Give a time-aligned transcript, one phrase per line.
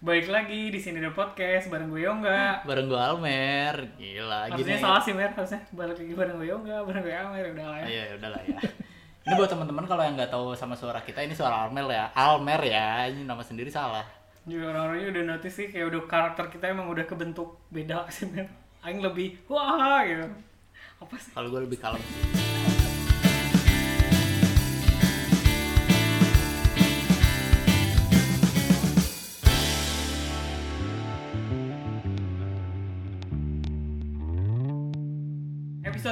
[0.00, 2.64] Balik lagi di sini ada podcast bareng gue Yongga.
[2.64, 6.76] bareng gue Almer gila Harusnya gini salah sih Mer, harusnya balik lagi bareng gue Yongga,
[6.82, 7.86] bareng gue Amer udah lah ya.
[7.86, 8.58] iya udah lah ya
[9.20, 12.60] ini buat teman-teman kalau yang nggak tahu sama suara kita ini suara Almer ya Almer
[12.64, 14.00] ya ini nama sendiri salah
[14.40, 18.48] Juga orang-orangnya udah notice sih kayak udah karakter kita emang udah kebentuk beda sih Mer.
[18.80, 20.24] Aing lebih wah gitu.
[20.96, 21.28] Apa sih?
[21.30, 22.49] kalau gue lebih kalem sih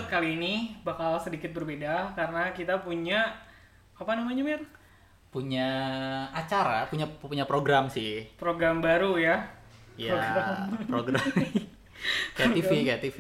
[0.08, 0.54] Episode kali ini
[0.88, 3.28] bakal sedikit berbeda karena kita punya
[3.92, 4.64] apa namanya Mer?
[5.28, 5.68] punya
[6.32, 8.24] acara punya punya program sih.
[8.40, 9.44] Program baru ya.
[10.00, 10.16] ya
[10.88, 11.20] program.
[12.40, 13.18] kayak TV kayak TV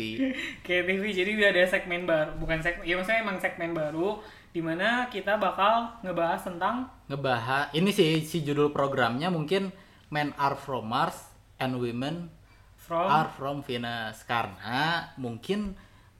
[0.64, 4.24] Kayak TV jadi udah ada segmen baru, bukan segmen, ya maksudnya emang segmen baru
[4.56, 9.76] di mana kita bakal ngebahas tentang ngebahas ini sih si judul programnya mungkin
[10.08, 11.20] Men are from Mars
[11.60, 12.32] and Women
[12.80, 13.04] from?
[13.04, 14.24] Are from Venus.
[14.24, 15.76] Karena mungkin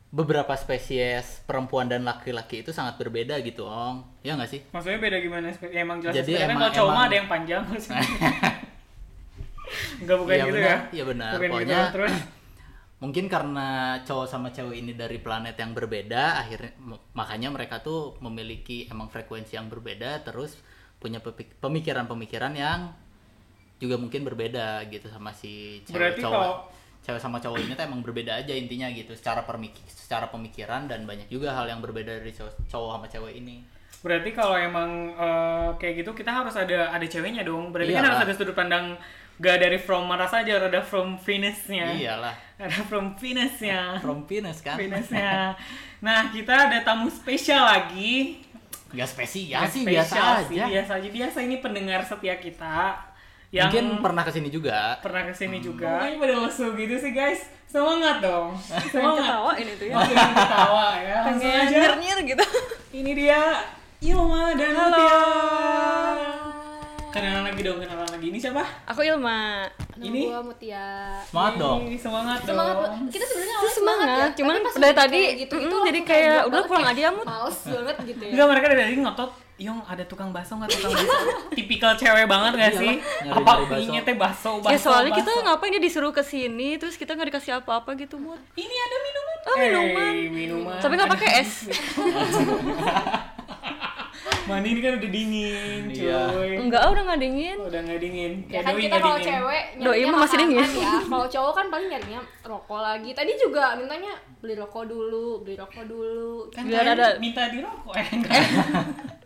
[0.08, 5.16] beberapa spesies perempuan dan laki-laki itu sangat berbeda gitu ong ya nggak sih Maksudnya beda
[5.18, 5.52] gimana?
[5.62, 7.62] Ya emang jelas Jadi emang- kalau cowok mah emang- ada yang panjang
[10.00, 10.78] Enggak bukan Iya gitu benar, ya?
[10.90, 11.30] iya benar.
[11.34, 12.14] Bukan Pokoknya gitu terus
[13.02, 13.68] mungkin karena
[14.02, 16.72] cowok sama cewek ini dari planet yang berbeda akhirnya
[17.12, 20.58] makanya mereka tuh memiliki emang frekuensi yang berbeda terus
[20.98, 21.22] punya
[21.60, 22.90] pemikiran-pemikiran yang
[23.78, 26.62] juga mungkin berbeda gitu sama si cewek Berarti cowok kalau-
[27.08, 31.08] cewek sama cowok ini tuh emang berbeda aja intinya gitu secara permik secara pemikiran dan
[31.08, 33.64] banyak juga hal yang berbeda dari cowok, cowok sama cewek ini
[33.98, 37.74] Berarti kalau emang eh, kayak gitu kita harus ada ada ceweknya dong.
[37.74, 38.14] Berarti kan Iyalah.
[38.14, 38.94] harus ada sudut pandang
[39.38, 41.94] gak dari from Mars aja, ada from Venus-nya.
[41.94, 43.80] iyalah Ada from Venus-nya.
[44.06, 45.54] from Venus kan Venus-nya.
[45.98, 48.42] Nah, kita ada tamu spesial lagi.
[48.88, 50.14] nggak spesial Nggak sih biasa
[50.48, 51.08] sih, aja Biasa aja.
[51.10, 53.07] Biasa ini pendengar setia kita
[53.48, 56.04] yang mungkin pernah ke sini juga pernah ke sini juga.
[56.04, 57.40] Kayaknya pada lesu gitu sih guys.
[57.64, 58.52] Semangat dong.
[58.92, 59.24] Semangat.
[59.24, 61.16] ketawa ini tuh ya pengen ketawa ya.
[61.24, 61.76] Langsung pengen aja.
[61.76, 62.44] nyir nyir gitu
[62.88, 63.40] Ini dia
[63.98, 64.88] Ilma dan Halo.
[64.94, 65.20] Mutia.
[67.08, 68.26] Kenalan lagi dong, kenalan lagi.
[68.28, 68.62] Ini siapa?
[68.84, 69.64] aku Ilma
[69.96, 70.06] Ini?
[70.06, 70.86] Ini gua Mutia.
[71.24, 72.84] semangat dong Ini semangat, Semangat dong.
[72.84, 73.10] banget.
[73.10, 74.36] Kita sebenarnya awalnya semangat, semangat, ya.
[74.36, 77.24] cuman dari udah tadi, gitu, mm, itu jadi kayak, udah pulang aja, Mut.
[77.26, 78.32] Males banget gitu ya.
[78.36, 81.18] Enggak, mereka dari tadi ngotot Yung ada tukang bakso nggak tukang bakso?
[81.58, 82.94] Tipikal cewek banget gak Iyalah, sih?
[83.26, 87.18] Apa ingetnya teh bakso, bakso, ya soalnya kita ngapain dia disuruh ke sini terus kita
[87.18, 89.36] nggak dikasih apa-apa gitu mut Ini ada minuman.
[89.48, 90.12] Oh, minuman.
[90.30, 90.78] Minuman.
[90.78, 91.52] tapi nggak pakai es
[94.48, 96.20] Mandi ini kan udah dingin, Iya.
[96.26, 96.50] cuy.
[96.58, 98.32] enggak ah, udah nggak dingin Udah nggak dingin.
[98.48, 100.68] Ya kan kita kalau cewek Doi mah masih makanan dingin.
[100.80, 100.92] ya.
[101.12, 103.10] Kalau cowok kan paling nyarinya rokok lagi.
[103.12, 106.48] Tadi juga mintanya beli rokok dulu, beli rokok dulu.
[106.48, 108.32] Kan Biar kalian ada- minta di rokok eh enggak.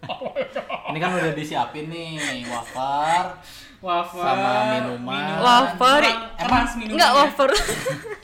[0.91, 3.25] ini kan udah disiapin nih wafer
[3.79, 5.39] Wafer Sama minuman.
[5.39, 6.03] Wafer.
[6.37, 6.95] Keras minumannya.
[6.95, 7.51] enggak wafer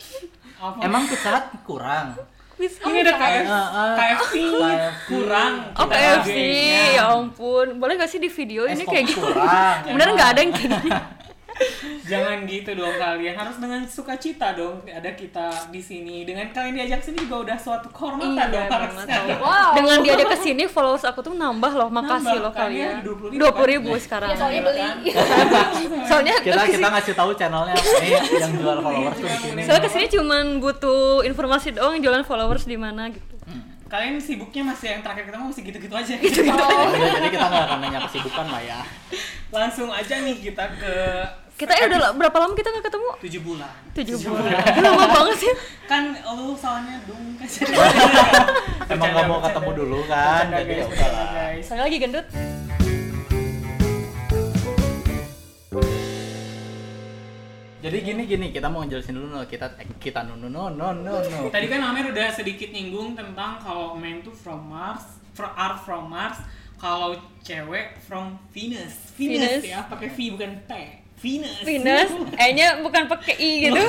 [0.87, 1.31] emang pizza
[1.63, 2.19] kurang
[2.59, 2.83] Bisa.
[2.85, 3.95] ini ada KF, Ah, ah.
[3.95, 5.07] KFC KFC.
[5.07, 5.53] kurang.
[5.73, 6.83] Oh KFC, hargainya.
[6.93, 7.67] ya ampun.
[7.79, 9.23] Boleh gak sih di video ini kayak gitu?
[9.23, 10.91] kurang Bener nggak ada yang kayak gini?
[12.05, 13.35] Jangan gitu dong kalian.
[13.35, 14.81] Harus dengan sukacita dong.
[14.83, 16.23] Ada kita di sini.
[16.23, 19.19] Dengan kalian diajak sini juga udah suatu kehormatan Iya dong harusnya.
[19.37, 19.71] Wow.
[19.75, 21.89] Dengan dia ada ke sini followers aku tuh nambah loh.
[21.89, 22.95] Makasih Nambah, loh kalian.
[22.95, 24.31] Ya, 20.000 Dua puluh ribu sekarang.
[24.31, 24.81] Ya soalnya beli.
[26.05, 29.83] Soalnya kita kesini- kita ngasih tahu channelnya nih yang jual followers tuh di sini Soalnya
[29.83, 33.35] ke sini cuman butuh informasi doang jualan followers di mana gitu.
[33.89, 36.13] Kalian sibuknya masih yang terakhir kita masih gitu-gitu aja.
[36.21, 38.81] Gitu-gitu Oh, udah, jadi kita nggak akan nanya kesibukan lah ya
[39.49, 40.95] Langsung aja nih kita ke
[41.59, 43.11] Kita ya udah berapa lama kita nggak ketemu?
[43.19, 43.73] 7 bulan.
[43.91, 44.63] Tujuh bulan.
[44.79, 45.53] Lama banget sih.
[45.91, 47.49] Kan lu soalnya dong kan.
[48.95, 51.63] emang nggak mau ketemu dulu kan jadi ya udah lah guys.
[51.67, 52.27] Soalnya lagi gendut.
[57.79, 60.93] jadi gini gini kita mau jelasin dulu no kita eh, kita no no no no
[60.93, 65.49] no no Tadi kan Amer udah sedikit nyinggung tentang kalau men tuh from Mars, from
[65.57, 66.37] are from Mars,
[66.77, 68.93] kalau cewek from Venus.
[69.17, 69.63] Venus, Venus.
[69.65, 71.08] ya, pakai V bukan T.
[71.19, 71.59] Venus.
[71.61, 73.75] Venus, kayaknya bukan pakai i gitu.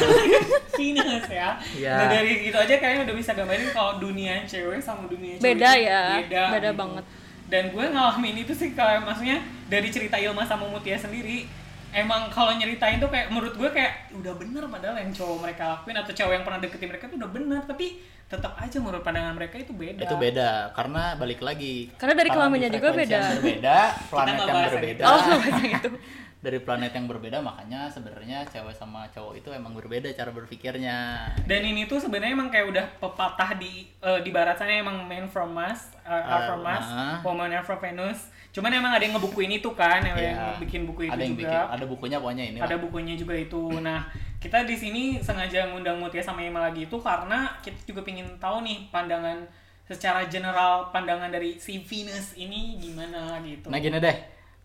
[0.75, 1.49] Venus ya.
[1.71, 1.93] Iya.
[1.93, 5.71] Nah dari gitu aja kayaknya udah bisa gambarin kalau dunia cewek sama dunia cowok Beda
[5.73, 6.79] ya, beda, beda gitu.
[6.79, 7.05] banget.
[7.45, 11.45] Dan gue ngalamin itu sih kayak maksudnya dari cerita Ilma sama Mutia sendiri
[11.89, 15.97] emang kalau nyeritain tuh kayak menurut gue kayak udah bener padahal yang cowok mereka lakuin
[15.97, 17.85] atau cowok yang pernah deketin mereka tuh udah bener tapi
[18.29, 20.05] tetap aja menurut pandangan mereka itu beda.
[20.05, 23.19] itu beda karena balik lagi Karena dari kelaminnya juga beda.
[23.33, 25.17] berbeda planet yang berbeda Oh,
[25.57, 25.89] itu.
[26.39, 31.61] dari planet yang berbeda makanya sebenarnya cewek sama cowok itu emang berbeda cara berpikirnya Dan
[31.61, 35.51] ini tuh sebenarnya emang kayak udah pepatah di eh, di barat sana emang man from
[35.51, 37.19] Mars, uh, are from Mars, Ah.
[37.21, 38.31] woman are from Venus.
[38.49, 40.33] cuman emang ada yang ngebukuin itu kan yang, Iya.
[40.33, 42.81] yang bikin buku itu ada yang juga bikin ada bukunya pokoknya ini ada lah.
[42.81, 44.01] bukunya juga itu nah
[44.41, 48.65] kita di sini sengaja ngundang Mutia sama Ima lagi itu karena kita juga pingin tahu
[48.65, 49.45] nih pandangan
[49.85, 54.17] secara general pandangan dari si Venus ini gimana gitu nah gini deh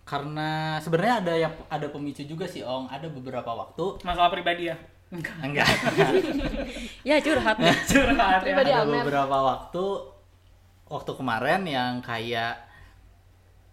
[0.05, 2.87] karena sebenarnya ada yang ada pemicu juga sih Ong.
[2.87, 4.05] Ada beberapa waktu.
[4.05, 4.77] Masalah pribadi ya?
[5.15, 5.37] Enggak.
[5.41, 5.69] Enggak
[7.09, 7.57] Ya curhat.
[7.89, 8.39] curhat ya.
[8.41, 9.01] Pribadi ada Amer.
[9.01, 9.85] beberapa waktu
[10.85, 12.61] waktu kemarin yang kayak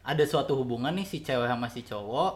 [0.02, 2.34] ada suatu hubungan nih si cewek sama si cowok.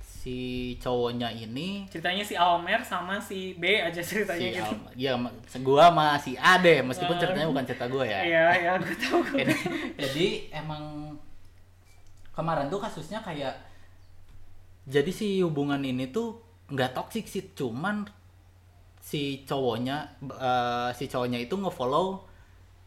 [0.00, 0.38] Si
[0.80, 5.12] cowoknya ini ceritanya si Almer sama si B aja si ceritanya gitu Al- ya
[5.60, 7.20] gua sama si Ade meskipun Ah.
[7.20, 8.20] ceritanya bukan cerita gue ya.
[8.24, 9.20] Iya ya gue tahu.
[9.36, 9.54] Jadi,
[10.00, 11.12] jadi emang
[12.34, 13.54] kemarin tuh kasusnya kayak
[14.84, 16.38] jadi si hubungan ini tuh
[16.68, 18.04] nggak toksik sih cuman
[19.00, 22.24] si cowoknya eh, si cowoknya itu ngefollow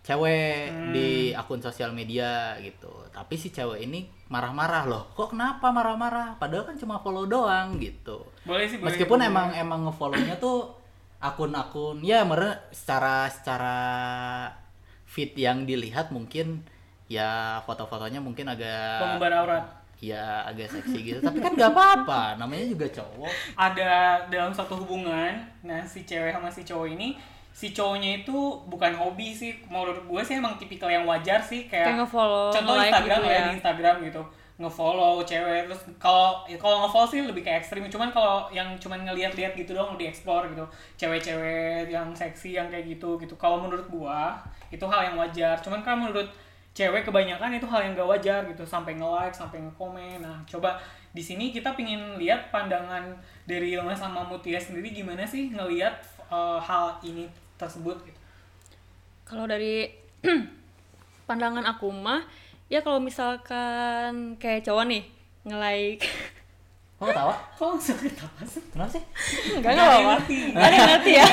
[0.02, 0.94] cewek Hmm.
[0.96, 6.64] di akun sosial media gitu tapi si cewek ini marah-marah loh kok kenapa marah-marah padahal
[6.64, 9.28] kan cuma follow doang gitu boleh sih boleh meskipun boleh.
[9.28, 10.72] emang emang ngefollownya tuh
[11.20, 13.78] akun-akun ya mere secara secara
[15.04, 16.64] feed yang dilihat mungkin
[17.08, 19.66] ya foto-fotonya mungkin agak pengumbar aurat.
[19.98, 21.20] Ya agak seksi gitu.
[21.24, 23.32] Tapi kan nggak apa-apa namanya juga cowok.
[23.58, 27.18] Ada dalam satu hubungan nah si cewek sama si cowok ini
[27.58, 28.38] si cowoknya itu
[28.70, 29.58] bukan hobi sih.
[29.66, 33.26] Menurut gue sih emang tipikal yang wajar sih kayak, Kayak nge-follow, contoh nge-like Instagram gitu
[33.26, 33.42] ya ya.
[33.42, 34.24] di Instagram gitu.
[34.58, 37.82] Ngefollow cewek terus kalau ya kalau ngefollow sih lebih kayak ekstrim.
[37.90, 40.66] Cuman kalau yang cuman ngeliat-liat gitu doang di explore gitu.
[41.02, 43.34] Cewek-cewek yang seksi yang kayak gitu gitu.
[43.34, 44.38] Kalau menurut gua
[44.70, 45.58] itu hal yang wajar.
[45.58, 46.30] Cuman kan menurut
[46.78, 50.78] cewek kebanyakan itu hal yang gak wajar gitu sampai nge-like sampai nge-komen nah coba
[51.10, 53.18] di sini kita pingin lihat pandangan
[53.50, 55.98] dari Ilma sama Mutia sendiri gimana sih ngelihat
[56.30, 57.26] eh, hal ini
[57.58, 58.20] tersebut gitu.
[59.26, 59.90] Kalau dari
[61.28, 62.22] pandangan aku mah
[62.70, 65.04] ya kalau misalkan kayak cowok nih
[65.50, 66.06] nge-like
[66.98, 68.62] kok tawa kok langsung ketawa sih?
[68.74, 69.04] Kenapa sih?
[69.54, 70.38] Enggak enggak yang apa ngerti.
[70.50, 71.12] Nggak ada ngerti.
[71.14, 71.26] Ya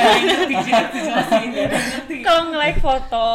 [2.21, 3.29] kalau nge-like foto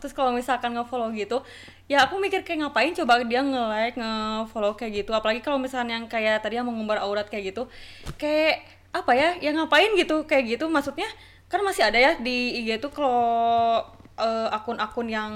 [0.00, 1.44] terus kalau misalkan nge-follow gitu
[1.84, 5.12] ya aku mikir kayak ngapain coba dia nge-like nge-follow kayak gitu.
[5.12, 7.68] Apalagi kalau misalnya yang kayak tadi yang mengumbar aurat kayak gitu
[8.16, 8.64] kayak
[8.96, 9.28] apa ya?
[9.44, 10.64] Ya ngapain gitu kayak gitu.
[10.72, 11.08] Maksudnya
[11.52, 13.84] kan masih ada ya di IG tuh kalau
[14.16, 15.32] eh, akun-akun yang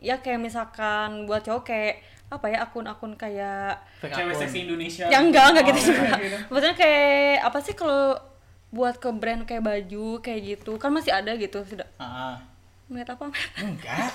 [0.00, 4.40] ya kayak misalkan buat cowok kayak apa ya akun-akun kayak cewek akun.
[4.40, 6.36] seksi Indonesia ya enggak enggak gitu Oh, juga gitu.
[6.50, 8.18] maksudnya kayak apa sih kalau
[8.68, 12.36] buat ke brand kayak baju kayak gitu kan masih ada gitu sudah Ah, ah.
[12.86, 14.10] ngeliat apa enggak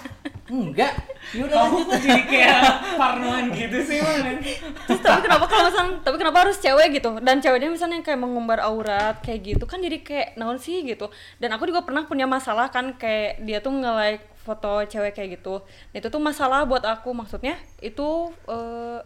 [0.48, 0.94] enggak
[1.32, 2.60] yaudah kamu tuh jadi kayak
[2.96, 7.10] parnoan gitu sih man Terus tapi kenapa kalau misalnya tapi kenapa harus cewek gitu?
[7.18, 11.08] Dan ceweknya misalnya yang kayak mengumbar aurat kayak gitu kan jadi kayak naon sih gitu.
[11.38, 15.62] Dan aku juga pernah punya masalah kan kayak dia tuh nge-like foto cewek kayak gitu.
[15.94, 17.14] Dan itu tuh masalah buat aku.
[17.14, 19.00] Maksudnya itu eh,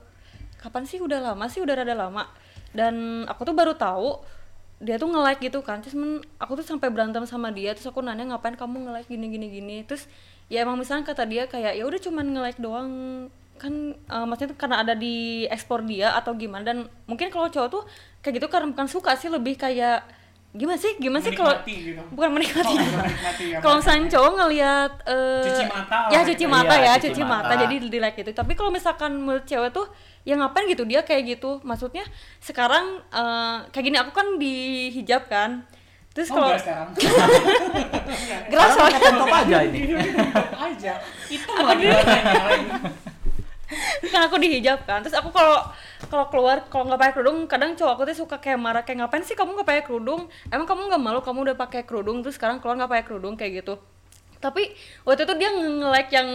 [0.60, 1.04] kapan sih?
[1.04, 2.24] Udah lama sih udah rada lama.
[2.72, 4.24] Dan aku tuh baru tahu
[4.80, 5.84] dia tuh nge-like gitu kan.
[5.84, 7.76] Terus men, aku tuh sampai berantem sama dia.
[7.76, 9.78] Terus aku nanya ngapain kamu nge-like gini gini gini?
[9.84, 10.08] Terus
[10.48, 12.90] ya emang misalnya kata dia kayak ya udah cuman nge-like doang.
[13.60, 16.64] Kan eh, maksudnya tuh karena ada di ekspor dia atau gimana.
[16.64, 17.84] Dan mungkin kalau cowok tuh
[18.24, 19.28] kayak gitu karena bukan suka sih.
[19.28, 20.25] Lebih kayak
[20.56, 22.00] gimana sih gimana sih kalau gitu.
[22.10, 26.48] bukan menikmati Oh, menikmati ya, kalau misalnya cowok ngelihat eh, Cuci mata ya cuci gitu.
[26.48, 27.54] mata Iya, ya cuci cuci mata, mata.
[27.60, 29.86] jadi di like gitu tapi kalau misalkan menurut cewek tuh
[30.24, 32.08] ya ngapain gitu dia kayak gitu maksudnya
[32.40, 34.56] sekarang eh, kayak gini aku kan di
[34.92, 35.68] hijab kan
[36.10, 36.88] terus Oh, kalau sekarang.
[38.50, 39.80] gerak soalnya top aja ini
[40.56, 40.94] aja.
[41.28, 41.52] Itu.
[44.12, 45.02] kan aku dihijab kan.
[45.04, 45.62] Terus aku kalau
[46.08, 49.24] kalau keluar kalau nggak pakai kerudung kadang cowok aku tuh suka kayak marah kayak ngapain
[49.26, 50.28] sih kamu nggak pakai kerudung?
[50.50, 53.34] Emang kamu nggak malu kamu udah pakai kerudung terus sekarang keluar nggak pakai kerudung?
[53.36, 53.76] kayak gitu.
[54.40, 54.78] Tapi
[55.08, 56.30] waktu itu dia nge-like yang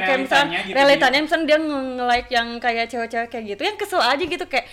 [0.00, 4.24] kayak misalnya gitu realitanya misalnya dia nge-like yang kayak cewek-cewek kayak gitu yang kesel aja
[4.24, 4.66] gitu kayak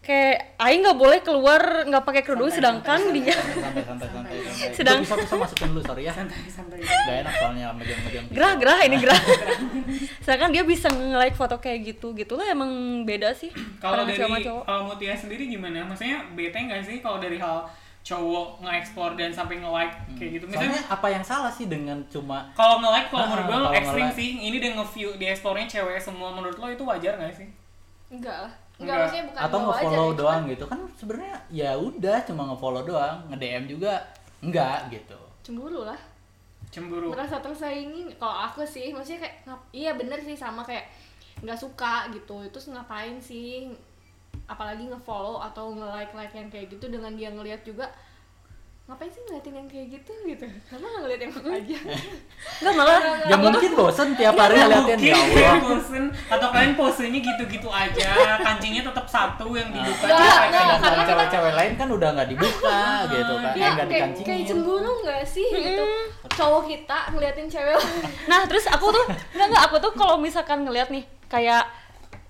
[0.00, 5.00] kayak Aing nggak boleh keluar nggak pakai kerudung sedangkan dia santai santai santai santai Sedang-
[5.00, 6.80] bisa bisa masukin dulu sorry ya Santai santai.
[6.80, 9.20] gak enak soalnya megang megang gerah gerah ini gerah
[10.24, 12.70] sedangkan dia bisa nge-like foto kayak gitu gitulah emang
[13.04, 15.84] beda sih Kalau dari cewek sama cowok kalau Mutia sendiri gimana?
[15.84, 17.68] Maksudnya bete nggak sih kalau dari hal
[18.00, 20.44] cowok nge-explore dan sampai nge-like kayak gitu?
[20.48, 23.70] Misalnya soalnya apa yang salah sih dengan cuma kalau nge-like kalau Ah, menurut gue kalau
[23.76, 24.28] ekstrim sih.
[24.40, 27.48] Ini dia nge-view di explore-nya cewek semua menurut lo itu wajar nggak sih?
[28.08, 28.52] Enggak lah.
[28.80, 28.96] Enggak.
[28.96, 32.42] Enggak, maksudnya bukan atau nge-follow wajar ya, doang cuman gitu kan sebenarnya ya udah cuma
[32.48, 33.92] nge-follow doang nge-DM juga
[34.40, 36.00] enggak gitu Cemburu lah.
[36.70, 37.10] Cemburu.
[37.10, 40.86] Merasa tersaingi kalau aku sih, maksudnya kayak ngap- iya bener sih sama kayak
[41.42, 42.36] nggak suka gitu.
[42.48, 43.68] Terus ngapain sih
[44.46, 47.90] apalagi nge-follow atau nge-like-like yang kayak gitu dengan dia ngelihat juga
[48.90, 50.44] ngapain sih ngeliatin yang kayak gitu gitu?
[50.66, 51.78] Karena nggak ngeliat yang aku aja.
[52.58, 54.98] Enggak malah ya mungkin bosen tiap hari Ya, ngeliatin mungkin.
[55.06, 55.58] ya Allah.
[55.62, 56.04] bosen.
[56.26, 61.06] Atau kalian posenya gitu-gitu aja kancingnya tetap satu yang dibuka Nggak, nggak, karena sedangkan kita-
[61.06, 63.86] cewek-cewek lain kan udah nggak dibuka gitu kan ya nggak kayak kayak
[64.18, 65.84] dikancingin cemburu nggak sih gitu?
[66.32, 67.78] Cowok kita ngeliatin cewek
[68.26, 71.62] Nah, terus aku tuh enggak enggak aku tuh kalau misalkan ngeliat nih kayak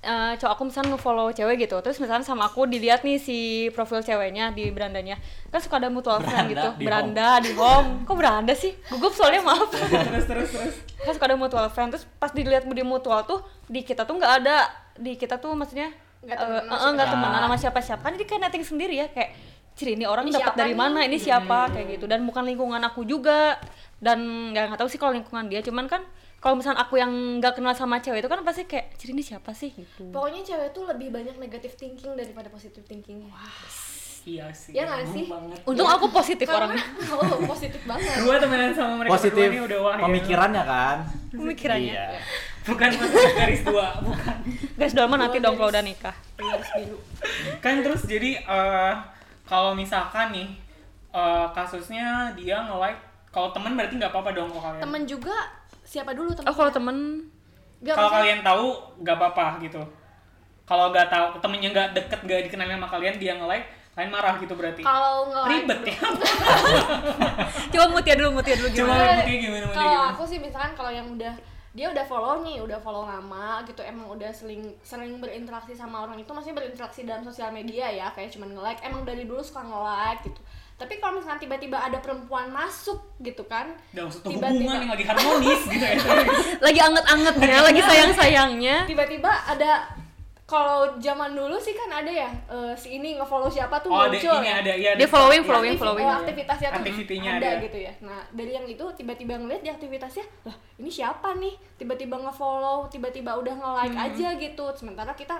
[0.00, 1.76] eh, cowok aku misalnya nge-follow cewek gitu.
[1.85, 5.21] Terus misalnya sama aku dilihat nih si profil ceweknya di berandanya.
[5.52, 6.69] Kan suka ada mutual friend Beranda gitu.
[6.76, 7.90] di beranda di home.
[8.09, 8.73] Kok beranda sih?
[8.88, 9.69] Gugup soalnya maaf.
[10.09, 13.80] terus terus terus kan suka ada mutual friend terus pas dilihat di mutual tuh di
[13.80, 14.69] kita tuh nggak ada
[15.00, 15.88] di kita tuh maksudnya
[16.21, 19.33] Nggak eh, temenan eh, sama temenan siapa-siapa kan jadi kayak netting sendiri ya kayak
[19.73, 20.78] ciri ini orang dapat dari nih?
[20.78, 23.57] mana ini siapa kayak gitu dan bukan lingkungan aku juga
[23.97, 24.21] dan
[24.52, 26.04] nggak nggak tahu sih kalau lingkungan dia cuman kan
[26.40, 29.52] kalau misalnya aku yang nggak kenal sama cewek itu kan pasti kayak ciri ini siapa
[29.52, 29.76] sih?
[29.76, 30.09] Gitu.
[30.09, 33.28] Pokoknya cewek tuh lebih banyak negative thinking daripada positive thinking
[34.25, 34.76] iya sih.
[34.76, 35.25] Iya nggak sih?
[35.28, 35.59] banget.
[35.64, 36.85] Untung aku positif karena orangnya.
[37.16, 38.25] Oh positif banget.
[38.25, 40.02] Gua temenan sama mereka positif ini udah wah ya.
[40.04, 40.97] pemikirannya kan?
[41.32, 41.92] Pemikirannya.
[41.92, 42.20] Iya.
[42.61, 42.88] Bukan
[43.37, 44.37] garis dua bukan.
[44.76, 46.16] Guys dolma nanti dong kalau garis- udah nikah.
[46.37, 46.99] Garis biru.
[47.64, 48.92] Kan terus jadi eh,
[49.44, 50.49] kalau misalkan nih
[51.12, 54.82] eh, kasusnya dia nge-like kalau temen berarti nggak apa-apa dong kalau kalian.
[54.85, 55.60] Temen juga
[55.90, 56.97] siapa dulu temen oh kalau temen.
[57.82, 58.66] Nggak, kalau kalian tahu
[59.02, 59.82] nggak apa-apa gitu.
[60.62, 63.66] Kalau nggak tahu temennya nggak deket nggak dikenalin sama kalian dia nge-like
[63.99, 64.87] kalian marah gitu berarti.
[64.87, 65.99] Kalau nge ribet ya.
[67.75, 69.18] Coba mutia dulu mutia dulu coba gimana?
[69.18, 70.12] Mutia gimana Mutia kalau gimana?
[70.14, 71.35] aku sih misalkan kalau yang udah
[71.70, 76.18] dia udah follow nih udah follow lama gitu emang udah sering sering berinteraksi sama orang
[76.18, 80.26] itu masih berinteraksi dalam sosial media ya kayak cuman nge-like emang dari dulu suka nge-like
[80.26, 80.42] gitu
[80.80, 84.49] tapi kalau misalkan tiba-tiba ada perempuan masuk gitu kan dalam satu Tiba-tiba.
[84.56, 85.96] hubungan yang lagi harmonis gitu ya
[86.66, 89.84] lagi anget-angetnya lagi sayang-sayangnya tiba-tiba ada
[90.42, 94.10] kalau zaman dulu sih kan ada ya eh, si ini nge-follow siapa tuh oh ada
[94.10, 96.02] muncul ini ya ada ya Dia following, ya, following, Aktivi- following.
[96.04, 97.62] oh, aktivitasnya tuh Aktivitinya ada, ada.
[97.62, 102.18] gitu ya nah dari yang itu tiba-tiba ngeliat di aktivitasnya lah ini siapa nih tiba-tiba
[102.18, 104.06] nge-follow tiba-tiba udah nge-like Hmm.
[104.06, 105.38] aja gitu sementara kita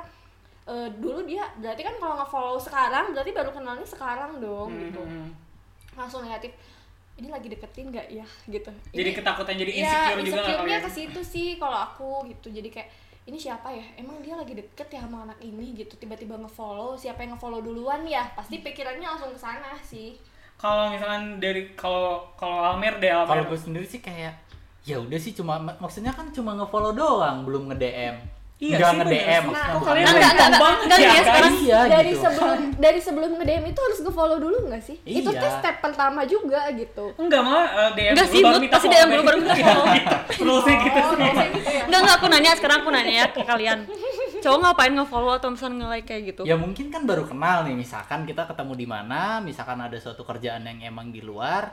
[0.63, 5.01] eh, dulu dia berarti kan kalau nge-follow sekarang berarti baru kenalnya sekarang dong gitu.
[5.01, 5.31] Hmm.
[5.93, 6.55] langsung negatif
[7.15, 8.25] ini lagi deketin nggak ya?
[8.47, 8.71] gitu.
[8.91, 12.11] Jadi Ini- ketakutan jadi ya insecure juga nggak insecure-nya kalian ke situ sih kalau aku
[12.27, 12.49] gitu.
[12.49, 12.89] Jadi kayak
[13.23, 13.85] ini siapa ya?
[13.95, 15.77] Emang dia lagi deket ya sama anak ini?
[15.77, 15.93] gitu.
[15.95, 18.25] Tiba-tiba ngefollow siapa yang ngefollow duluan ya?
[18.33, 20.17] Pasti pikirannya langsung ke sana sih.
[20.57, 24.33] Kalau misalkan dari kalau kalau Almer deh kalau Almer gue sendiri sih kayak
[24.81, 28.17] ya udah sih cuma mak- maksudnya kan cuma nge-follow doang belum nge-DM
[28.61, 30.37] Iya nggak sih, nge-DM Nah, kok kalian Enggak, nge-DM.
[30.37, 33.81] enggak, enggak, enggak, ya, ya, sekarang iya dari gitu sebelum dari sebelum nge DM itu
[33.81, 35.41] harus nge-follow dulu nggak sih itu Iya.
[35.41, 38.75] tuh step pertama juga gitu enggak malah eh, DM Enggak dulu, sih, baru Mut, minta
[38.77, 39.87] pasti follow DM dulu, baru minta follow.
[39.97, 40.17] Gitu.
[40.41, 43.27] Rulesnya gitu oh, sih harusnya gitu ya Enggak enggak aku nanya sekarang aku nanya ya
[43.27, 43.79] ke kalian.
[44.41, 46.43] Cowok ngapain nge-follow atau misalnya nge-like kayak gitu?
[46.45, 50.65] ya mungkin kan baru kenal nih misalkan kita ketemu di mana misalkan ada suatu kerjaan
[50.65, 51.69] yang emang di luar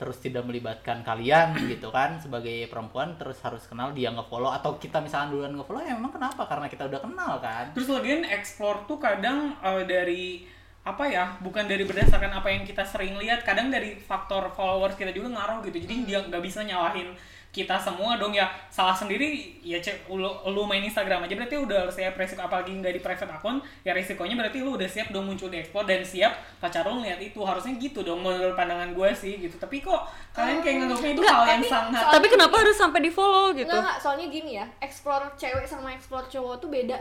[0.00, 5.04] terus tidak melibatkan kalian gitu kan sebagai perempuan terus harus kenal dia nge-follow atau kita
[5.04, 6.48] misalkan duluan nge-follow ya memang kenapa?
[6.48, 7.76] Karena kita udah kenal kan?
[7.76, 10.48] Terus lagian explore tuh kadang eh, dari
[10.80, 15.12] apa ya bukan dari berdasarkan apa yang kita sering lihat kadang dari faktor followers kita
[15.12, 15.76] juga ngaruh gitu.
[15.84, 17.12] Jadi dia nggak bisa nyalahin
[17.50, 21.86] kita semua dong ya salah sendiri ya cek lu, lu main Instagram aja berarti udah
[21.86, 25.26] harus siap resiko apalagi nggak di private account ya resikonya berarti lu udah siap dong
[25.26, 29.10] muncul di explore dan siap pacar lu ngeliat itu harusnya gitu dong menurut pandangan gue
[29.18, 32.54] sih gitu tapi kok kalian kayak nganggapnya itu Nggak, hal yang tapi sangat Tapi kenapa
[32.62, 33.66] harus sampai di-follow gitu?
[33.66, 36.98] Enggak, enggak, soalnya gini ya, explore cewek sama explore cowok tuh beda.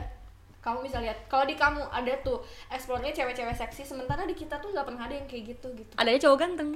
[0.59, 4.75] Kamu bisa lihat, kalau di kamu ada tuh explore-nya cewek-cewek seksi, sementara di kita tuh
[4.75, 5.91] nggak pernah ada yang kayak gitu gitu.
[5.95, 6.69] Adanya cowok ganteng.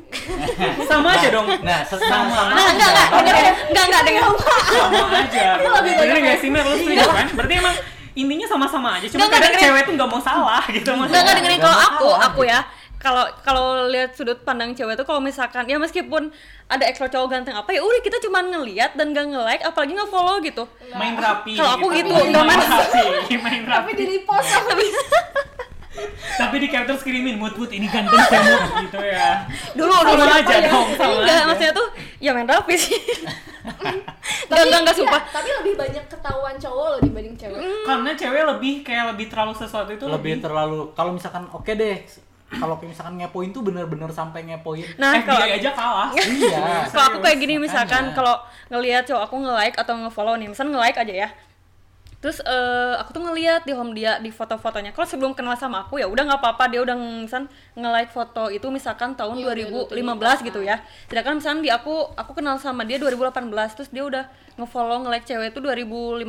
[0.89, 1.47] sama aja dong.
[1.59, 2.55] Nah sama sama.
[2.55, 3.55] Nah, enggak enggak dengerin.
[3.67, 4.35] Enggak enggak dengerin.
[4.71, 5.45] sama aja
[5.99, 6.63] bener nggak sih Mer?
[6.63, 7.27] Lu setuju kan?
[7.35, 7.75] Berarti emang
[8.15, 9.05] intinya sama-sama aja.
[9.11, 11.19] Cuma Nggak, nggak, kadang cewek tuh nggak mau salah gitu Enggak maksudnya.
[11.19, 11.59] Enggak dengerin.
[11.59, 12.59] Nggak kalau aku, aku ya.
[13.03, 16.31] Kalau kalau lihat sudut pandang cewek tuh kalau misalkan ya meskipun
[16.65, 20.39] ada explore cowok ganteng apa ya udah kita cuma ngeliat dan gak nge-like apalagi nge-follow
[20.39, 20.63] gitu.
[20.95, 24.71] main rapi Kalau aku gitu, main nggak main- rapi main Tapi rapi di repost sama
[26.33, 29.45] tapi di capture kirimin mood mood ini ganteng semua gitu ya
[29.77, 31.45] Dulu sama dulu aja dong sama Enggak, aja.
[31.45, 32.97] maksudnya tuh ya main rapi sih.
[34.49, 35.21] Enggak enggak enggak iya, sumpah.
[35.29, 37.59] tapi lebih banyak ketahuan cowok loh dibanding cewek.
[37.85, 42.01] karena cewek lebih kayak lebih terlalu sesuatu itu lebih terlalu kalau misalkan oke deh
[42.55, 46.09] kalau kayak misalkan ngepoin tuh bener-bener sampai ngepoin Nah, FBI kalau aja kalah.
[46.17, 48.35] Iya kalau aku kayak gini misalkan kalau
[48.69, 51.29] ngelihat cowok aku nge-like atau nge-follow nih misal nge-like aja ya.
[52.23, 54.95] Terus eh, aku tuh ngelihat di home dia di foto-fotonya.
[54.95, 58.63] Kalau sebelum kenal sama aku ya udah nggak apa-apa dia udah misal nge-like foto itu
[58.71, 60.79] misalkan tahun Iya, udah 2015 gitu ya.
[61.11, 64.23] Sedangkan misalkan di aku aku kenal sama dia 2018 terus dia udah
[64.55, 66.23] nge-follow nge-like cewek itu 2015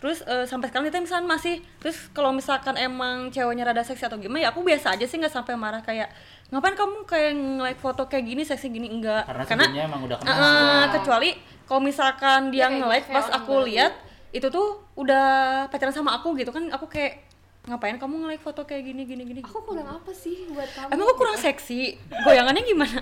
[0.00, 4.16] terus eh, sampai sekarang kita misalkan masih terus kalau misalkan emang ceweknya rada seksi atau
[4.16, 6.08] gimana ya aku biasa aja sih nggak sampai marah kayak
[6.48, 8.90] ngapain kamu kayak nge-like foto kayak gini seksi gini?
[8.90, 9.22] Enggak.
[9.22, 10.34] Karena sebelumnya emang udah kenal.
[10.34, 11.30] Eh, kecuali
[11.62, 13.92] kalau misalkan dia kayak- nge-like kayak pas aku lihat
[14.30, 15.26] itu tuh udah
[15.68, 17.22] pacaran sama aku gitu kan aku kayak
[17.60, 19.40] ngapain kamu nge-like foto kayak gini gini gini?
[19.44, 20.90] Aku kurang apa sih buat kamu?
[20.90, 21.92] Emang aku kurang seksi?
[22.24, 22.98] Goyangannya gimana?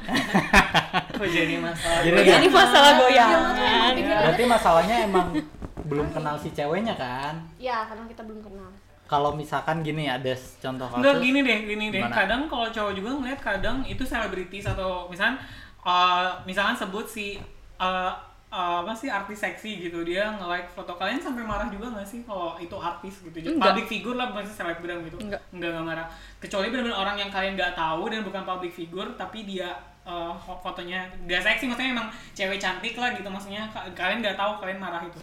[1.15, 3.93] Kok jadi masalah Jadi ini masalah Iya, goyangan.
[3.97, 5.29] Berarti masalahnya emang
[5.89, 7.35] belum kenal si ceweknya kan?
[7.57, 8.69] ya karena kita belum kenal
[9.05, 11.01] Kalau misalkan gini ada s- contoh kasus.
[11.01, 11.97] Enggak gini deh, gini deh.
[11.99, 12.13] Gimana?
[12.15, 15.41] Kadang kalau cowok juga ngeliat kadang itu selebritis atau misalkan
[15.81, 17.41] uh, misalkan sebut si
[17.79, 18.13] uh,
[18.49, 22.21] uh, apa sih artis seksi gitu dia nge-like foto kalian sampai marah juga nggak sih
[22.23, 23.73] kalau itu artis gitu jadi Enggak.
[23.73, 25.41] public figure lah bukan selebgram gitu Enggak.
[25.51, 26.07] enggak nggak marah
[26.39, 29.73] kecuali benar-benar orang yang kalian nggak tahu dan bukan public figure tapi dia
[30.05, 34.37] uh, fo- fotonya nggak seksi maksudnya emang cewek cantik lah gitu maksudnya ka- kalian nggak
[34.37, 35.17] tahu kalian marah itu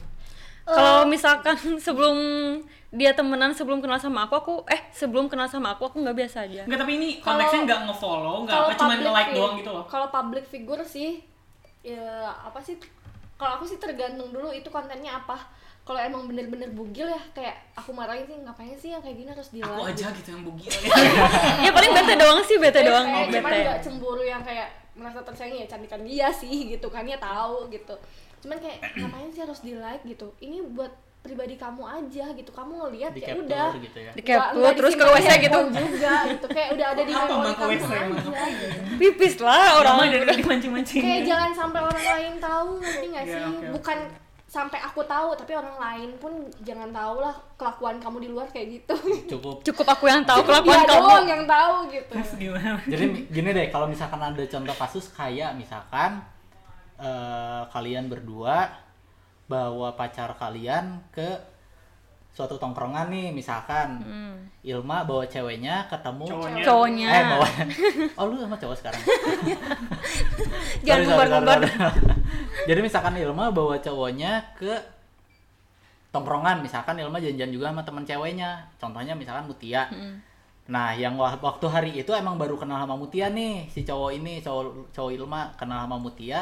[0.68, 1.56] kalau misalkan
[1.86, 2.18] sebelum
[2.90, 6.48] dia temenan sebelum kenal sama aku aku eh sebelum kenal sama aku aku nggak biasa
[6.48, 9.84] aja Enggak, tapi ini konteksnya nggak nge-follow, nggak apa, cuma nge-like fi- doang gitu loh.
[9.86, 11.20] Kalau public figure sih
[11.82, 12.80] ya apa sih?
[13.36, 15.36] Kalau aku sih tergantung dulu itu kontennya apa.
[15.84, 19.52] Kalau emang bener-bener bugil ya kayak aku marahin sih ngapain sih yang kayak gini harus
[19.52, 20.72] di Aku aja gitu yang bugil.
[21.68, 25.20] ya paling bete doang sih bete doang kayak cuman bete nggak cemburu yang kayak merasa
[25.22, 27.92] tersaingi ya cantikan dia sih gitu kan ya tahu gitu
[28.46, 30.30] cuman kayak ngapain sih harus di like gitu?
[30.38, 32.52] Ini buat pribadi kamu aja gitu.
[32.54, 33.74] Kamu ngelihat ya udah.
[33.76, 34.12] gitu ya.
[34.14, 35.60] di capture terus ke WC gitu.
[35.74, 36.46] juga gitu.
[36.54, 39.96] Kayak udah ada di Apa memori kamu WC aja pipis lah orang.
[39.98, 41.02] Orang dari dimancing-mancing.
[41.02, 43.74] kayak jangan sampai orang lain tahu ngerti nggak Iya, sih?
[43.74, 43.98] bukan
[44.46, 46.32] sampai aku tahu tapi orang lain pun
[46.64, 48.96] jangan tahu lah kelakuan kamu di luar kayak gitu.
[49.28, 49.66] Cukup.
[49.66, 51.02] cukup aku yang tahu kelakuan dia kamu.
[51.02, 52.14] doang yang tahu gitu.
[52.14, 52.78] Terus gimana?
[52.86, 56.22] Jadi gini deh, kalau misalkan ada contoh kasus kayak misalkan
[56.98, 58.70] eh, kalian berdua
[59.46, 61.54] bawa pacar kalian ke
[62.32, 64.04] suatu tongkrongan nih, misalkan
[64.62, 66.64] Ilma bawa ceweknya ketemu Cowoknya.
[66.64, 67.08] cowoknya.
[67.08, 67.48] Eh bawa.
[68.20, 69.00] Oh lu sama cowok sekarang?
[70.86, 71.94] Jangan Sorry, sorry, sorry, sorry.
[72.70, 74.74] jadi misalkan Ilma bawa cowoknya ke
[76.12, 78.68] tongkrongan misalkan Ilma janjian juga sama teman ceweknya.
[78.76, 79.88] Contohnya misalkan Mutia.
[80.66, 84.42] Nah yang wa- waktu hari itu emang baru kenal sama Mutia nih si cowok ini
[84.42, 86.42] cowok cowok Ilma kenal sama Mutia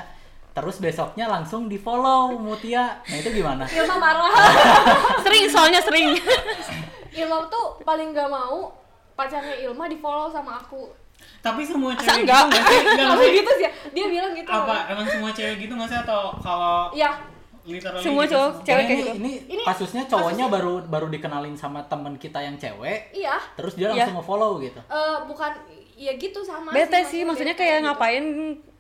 [0.54, 4.32] terus besoknya langsung di follow Mutia nah itu gimana Ilma marah
[5.20, 6.13] sering soalnya sering
[7.20, 8.70] Ilma tuh paling gak mau
[9.13, 10.89] pacarnya Ilma di follow sama aku
[11.39, 12.44] Tapi semua cewek enggak?
[12.46, 12.80] gitu nggak sih?
[12.80, 14.76] Enggak, Aku maksudnya gitu sih ya dia bilang gitu apa?
[14.88, 15.98] Emang semua cewek gitu nggak sih?
[15.98, 17.12] Atau kalau ya
[17.63, 18.66] literally Semua gitu cowok, semua?
[18.66, 19.12] cewek ini, kayak gitu.
[19.16, 23.88] ini, Ini kasusnya cowoknya baru baru dikenalin sama temen kita yang cewek iya terus dia
[23.88, 24.04] Iya.
[24.04, 25.52] langsung nge-follow gitu eh, bukan
[25.94, 27.86] ya gitu sama bete sih maksudnya bete kayak gitu.
[27.86, 28.24] ngapain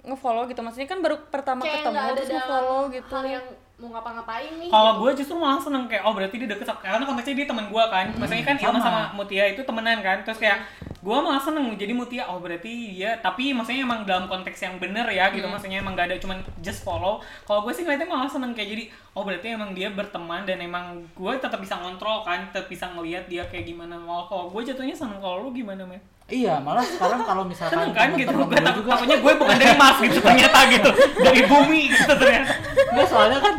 [0.03, 3.45] nge-follow gitu maksudnya kan baru pertama kayak ketemu terus nge-follow gitu hal yang
[3.81, 7.03] mau ngapa-ngapain nih Kalau gue justru malah seneng kayak oh berarti dia deket sama karena
[7.03, 8.05] konteksnya dia teman gue kan.
[8.15, 8.83] Maksudnya kan Ilma sama.
[8.85, 10.17] sama Mutia itu temenan kan.
[10.23, 10.63] Terus kayak
[11.03, 15.03] gue malah seneng jadi Mutia oh berarti dia tapi maksudnya emang dalam konteks yang bener
[15.09, 15.43] ya gitu.
[15.49, 17.19] Maksudnya emang gak ada cuman just follow.
[17.43, 18.83] Kalau gue sih ngeliatnya malah seneng kayak jadi
[19.17, 23.25] oh berarti emang dia berteman dan emang gue tetap bisa ngontrol kan, tetap bisa ngelihat
[23.27, 23.99] dia kayak gimana.
[23.99, 25.99] Malah kalau gue jatuhnya seneng kalau lu gimana men?
[26.33, 28.33] Iya, malah sekarang kalau misalkan Seneng kan gitu.
[28.33, 30.89] Gue gue tak, juga takutnya gue bukan dari Mars gitu ternyata gitu.
[31.21, 32.53] Dari bumi gitu ternyata.
[32.89, 33.55] Enggak, soalnya kan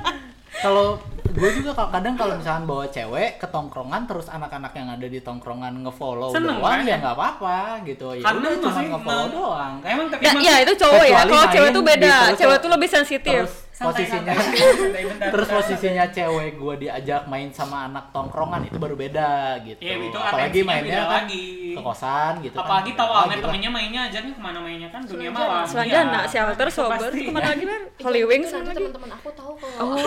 [0.59, 0.87] kalau
[1.35, 5.83] gue juga kadang kalau misalkan bawa cewek ke tongkrongan terus anak-anak yang ada di tongkrongan
[5.83, 6.87] nge-follow Seneng, doang kan?
[6.87, 10.55] ya nggak apa-apa gitu ya Karena udah cuma nge-follow doang Emang tapi Nah, emang iya
[10.63, 11.19] itu cowok ya.
[11.27, 12.07] Kalau cewek tuh beda.
[12.31, 13.43] gitu, cewek tuh lebih sensitif.
[13.51, 18.63] terus Santai, posisinya santai, santai, bentar, terus posisinya cewek gue diajak main sama anak tongkrongan
[18.63, 21.47] itu baru beda gitu Iya, itu apalagi mainnya beda kan lagi.
[21.75, 22.97] ke kosan gitu Apalagi kan.
[22.97, 23.43] tahu sama lagi lah.
[23.45, 25.67] temennya mainnya ajarnya ke mana mainnya kan dunia malam.
[25.67, 26.31] Selanjana, Iya.
[26.31, 27.51] shelter, Itu sober, pasti, itu ke mana ya.
[27.51, 27.81] lagi ber?
[27.85, 28.79] Itu- Holy Wings nanti lagi.
[28.79, 29.99] teman-teman aku tahu kalau Oh.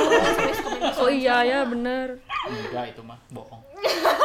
[0.98, 2.08] Oh iya sama ya bener.
[2.48, 3.60] enggak itu mah bohong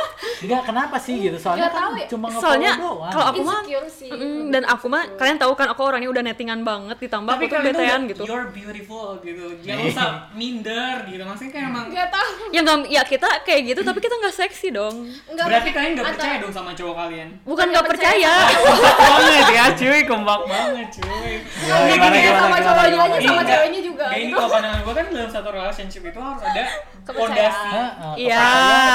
[0.42, 2.07] enggak kenapa sih gitu soalnya kan tahu ya.
[2.07, 5.81] cuma Soalnya kalau aku mah Insecure sih, mm, dan aku mah kalian tahu kan aku
[5.83, 8.22] orangnya udah nettingan banget ditambah Tapi aku tuh betean udah, gitu.
[8.24, 9.44] You're beautiful gitu.
[9.61, 11.22] Jangan usah minder gitu.
[11.22, 14.68] Maksudnya kayak emang nggak tahu Ya nggak ya kita kayak gitu tapi kita nggak seksi
[14.70, 14.94] dong.
[15.26, 17.28] Nggak, berarti kalian nggak percaya dong sama cowok kalian.
[17.42, 18.33] Bukan nggak percaya.
[19.12, 21.33] Banget ya cuy, kompak banget cuy.
[21.62, 24.35] Ya, gimana, sama cowoknya aja sama Nggak, ceweknya juga ini gitu.
[24.35, 26.62] kalau pandangan gue kan dalam satu relationship itu harus ada
[27.07, 27.18] Kepercayaan.
[27.18, 27.68] fondasi.
[27.72, 28.44] Heeh, Iya.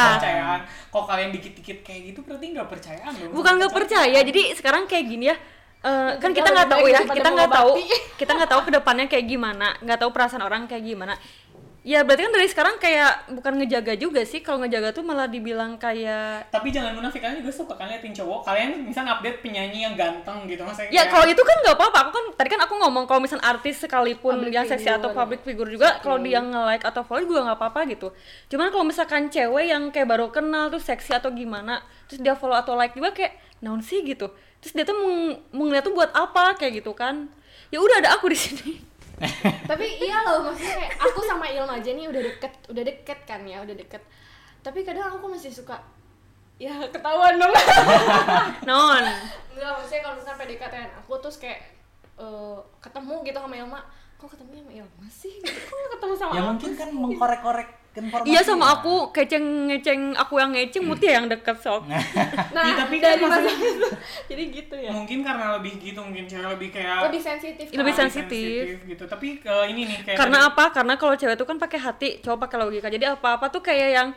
[0.08, 0.60] kepercayaan.
[0.88, 3.32] Kok kalian dikit-dikit kayak gitu berarti nggak percayaan dong.
[3.36, 4.20] Bukan nggak percaya.
[4.24, 5.38] Jadi sekarang kayak gini ya.
[5.78, 7.72] eh, kan Kita kita nggak tahu ya, kita nggak tahu,
[8.18, 11.14] kita nggak tahu ke depannya kayak gimana, nggak tahu perasaan orang kayak gimana.
[11.86, 14.44] Ya berarti kan dari sekarang kayak bukan ngejaga juga sih.
[14.44, 18.44] Kalau ngejaga tuh malah dibilang kayak Tapi jangan munafik kalian juga suka kan liatin cowok.
[18.44, 20.92] Kalian misal update penyanyi yang ganteng gitu maksudnya.
[20.92, 21.98] Ya kayak- kalau itu kan nggak apa-apa.
[22.04, 25.42] Aku kan tadi kan aku ngomong kalau misal artis sekalipun Public yang seksi atau public
[25.44, 28.08] figure juga kalau dia nge-like atau follow juga nggak apa-apa gitu.
[28.48, 32.54] Cuman kalau misalkan cewek yang kayak baru kenal tuh seksi atau gimana, terus dia follow
[32.54, 34.28] atau like juga kayak naon sih gitu.
[34.60, 35.14] Terus dia tuh mau,
[35.54, 37.32] mau ngeliat tuh buat apa kayak gitu kan.
[37.70, 38.72] Ya udah ada aku di sini.
[39.70, 43.42] Tapi iya loh maksudnya kayak aku sama Ilma aja nih udah deket udah deket kan
[43.44, 44.02] ya udah deket.
[44.62, 45.78] Tapi kadang aku masih suka
[46.62, 47.54] ya ketahuan dong.
[48.70, 49.04] Non.
[49.54, 51.60] Enggak, maksudnya kalau misalnya PDKT aku terus kayak
[52.22, 53.82] eh, ketemu gitu sama Ilma.
[54.18, 55.34] Kok ketemu sama Ilma sih?
[55.42, 60.14] Gitu kok ketemu sama ya aku mungkin kan mengkorek-korek informasi Iya sama aku keceng ngeceng
[60.14, 61.86] aku yang ngeceng Mutia yang deket sok.
[61.86, 61.98] nah
[62.68, 63.88] Ya, tapi kan maksudnya- itu
[64.30, 68.00] jadi gitu ya Mungkin karena lebih gitu, mungkin cewek lebih kayak lebih sensitif Lebih kan?
[68.04, 68.62] sensitif.
[68.84, 69.04] gitu.
[69.04, 70.66] Tapi eh, ini nih kayak Karena tadi- apa?
[70.72, 72.88] Karena kalau cewek tuh kan pakai hati, cowok pakai logika.
[72.88, 74.10] Jadi apa-apa tuh kayak yang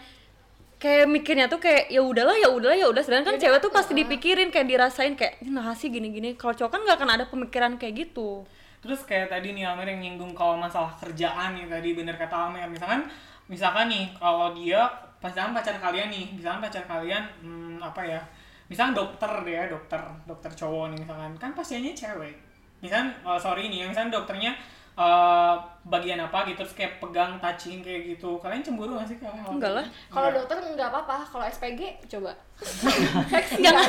[0.76, 4.48] kayak mikirnya tuh kayak ya udahlah ya udahlah ya udah sedangkan cewek tuh pasti dipikirin
[4.48, 7.94] kayak dirasain kayak "Ini nah sih gini-gini kalau cowok kan nggak akan ada pemikiran kayak
[8.02, 8.48] gitu
[8.80, 12.64] Terus kayak tadi nih Amer yang nyinggung kalau masalah kerjaan nih tadi bener kata Amer
[12.66, 13.12] misalkan
[13.50, 14.86] misalkan nih kalau dia
[15.18, 18.22] pasangan pacar kalian nih misalkan pacar kalian hmm, apa ya
[18.70, 22.38] misalkan dokter ya dokter dokter cowok nih misalkan kan pasiennya cewek.
[22.80, 24.54] Misalkan oh, sorry nih misalkan dokternya
[24.92, 28.36] eh, bagian apa gitu terus kayak pegang touching kayak gitu.
[28.36, 29.16] Kalian cemburu gak sih?
[29.16, 29.78] Kalau hal Enggak gitu?
[29.78, 29.86] lah.
[30.08, 31.16] kalau dokter nggak apa-apa.
[31.24, 32.32] Kalau SPG coba.
[33.56, 33.88] Jangan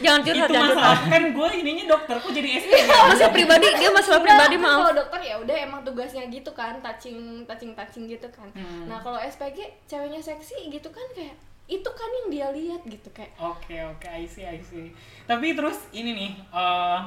[0.00, 0.74] jangan itu curhat jangan curhat.
[0.74, 4.64] Masalah kan gue ininya dokter kok jadi SPG masalah pribadi dia masalah Enggak, pribadi kan
[4.64, 4.78] maaf.
[4.80, 8.48] kalau dokter ya udah emang tugasnya gitu kan touching touching touching gitu kan.
[8.52, 8.90] Hmm.
[8.90, 13.30] nah kalau SPG ceweknya seksi gitu kan kayak itu kan yang dia lihat gitu kayak.
[13.38, 14.88] Oke oke, I see I see.
[15.22, 17.00] Tapi terus ini nih, eh,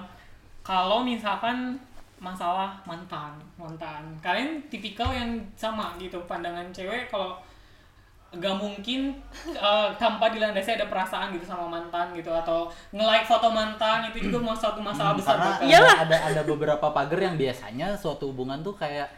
[0.62, 1.75] kalau misalkan
[2.22, 7.34] masalah mantan, mantan, kalian tipikal yang sama gitu pandangan cewek kalau
[8.32, 9.12] gak mungkin
[9.52, 14.40] eh, tanpa dilandasi ada perasaan gitu sama mantan gitu atau nge-like foto mantan itu juga
[14.40, 15.60] mau satu masalah besar karena.
[15.60, 15.68] Iya.
[15.68, 15.96] Iyalah.
[16.08, 19.10] ada ada beberapa pagar yang biasanya suatu hubungan tuh kayak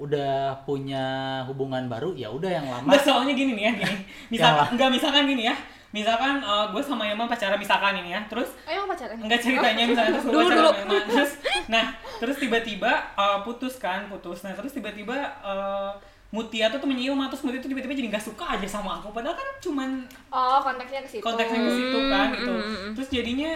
[0.00, 3.96] udah punya hubungan baru ya udah yang lama Nggak, soalnya gini nih ya gini.
[4.32, 5.56] Misalkan enggak misalkan gini ya.
[5.96, 8.20] Misalkan gue sama Emma pacaran misalkan ini ya.
[8.28, 10.68] Terus ayo pacaran enggak ceritanya misalnya terus gue pacaran dulu.
[10.68, 10.98] sama Emma.
[11.08, 11.32] terus
[11.66, 11.84] nah
[12.20, 15.92] terus tiba-tiba uh, putus kan putus nah terus tiba-tiba uh,
[16.26, 19.38] Mutia tuh temennya Ilma terus Mutia tuh tiba-tiba jadi nggak suka aja sama aku padahal
[19.38, 22.54] kan cuman oh konteksnya ke situ konteksnya ke situ kan gitu
[22.98, 23.50] terus jadinya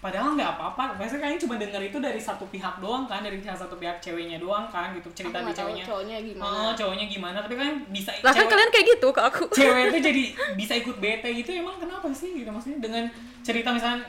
[0.00, 0.96] padahal nggak apa-apa.
[0.96, 4.40] Biasanya kalian cuma denger itu dari satu pihak doang kan dari salah satu pihak ceweknya
[4.40, 5.12] doang kan gitu.
[5.12, 6.16] Aku cerita di ceweknya cowoknya.
[6.24, 6.48] gimana.
[6.48, 7.38] Oh cowoknya gimana.
[7.44, 9.44] Tapi kan bisa lah kan kalian kayak gitu ke aku.
[9.52, 10.24] cewek itu jadi
[10.60, 11.52] bisa ikut bete gitu.
[11.52, 12.80] Emang kenapa sih gitu maksudnya?
[12.80, 13.04] Dengan
[13.44, 14.00] cerita misalnya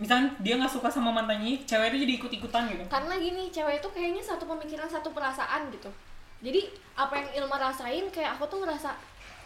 [0.00, 2.84] misalnya dia nggak suka sama mantannya cewek itu jadi ikut ikutan gitu.
[2.88, 5.92] Karena gini cewek itu kayaknya satu pemikiran satu perasaan gitu.
[6.40, 8.96] Jadi apa yang Ilma rasain kayak aku tuh ngerasa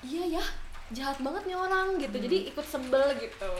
[0.06, 0.44] iya ya
[0.94, 2.16] jahat banget nih orang gitu.
[2.22, 3.54] Jadi ikut sebel gitu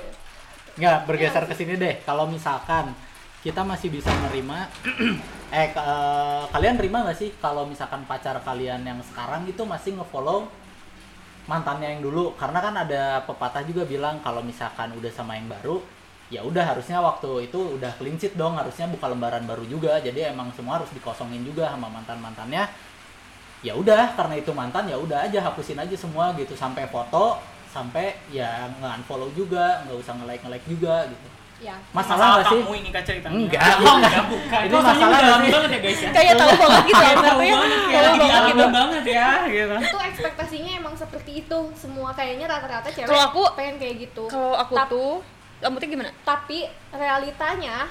[0.76, 2.00] nggak bergeser ke sini deh.
[2.04, 2.96] Kalau misalkan
[3.42, 4.70] kita masih bisa menerima
[5.52, 7.30] eh eh, kalian terima nggak sih?
[7.42, 10.48] Kalau misalkan pacar kalian yang sekarang itu masih ngefollow
[11.50, 12.32] mantannya yang dulu.
[12.38, 15.82] Karena kan ada pepatah juga bilang kalau misalkan udah sama yang baru
[16.32, 18.56] ya udah harusnya waktu itu udah sheet dong.
[18.56, 20.00] Harusnya buka lembaran baru juga.
[20.00, 22.64] Jadi emang semua harus dikosongin juga sama mantan mantannya
[23.62, 26.56] ya udah karena itu mantan ya udah aja hapusin aja semua gitu.
[26.56, 31.26] Sampai foto sampai ya nge-unfollow juga nggak usah nge-like nge-like juga gitu.
[31.62, 31.78] Ya.
[31.90, 32.58] Masalah nggak sih?
[32.58, 34.24] kamu ini kak ceritanya Enggak, oh, enggak.
[34.26, 34.60] bukan.
[34.60, 36.10] Soalnya masalah nggak dalam banget ya guys ya.
[36.10, 38.66] Kayak tahu banget gitu Kayak apa tahu ya banget kayak tahu banget dalam gitu.
[38.74, 39.74] banget ya gitu.
[39.78, 41.58] Itu ekspektasinya emang seperti itu.
[41.72, 44.24] Semua kayaknya rata-rata cewek Kalau aku- pengen kayak gitu.
[44.26, 45.12] kalau aku Tap- tuh
[45.62, 46.10] tuh gimana?
[46.20, 46.58] Tapi
[46.92, 47.86] realitanya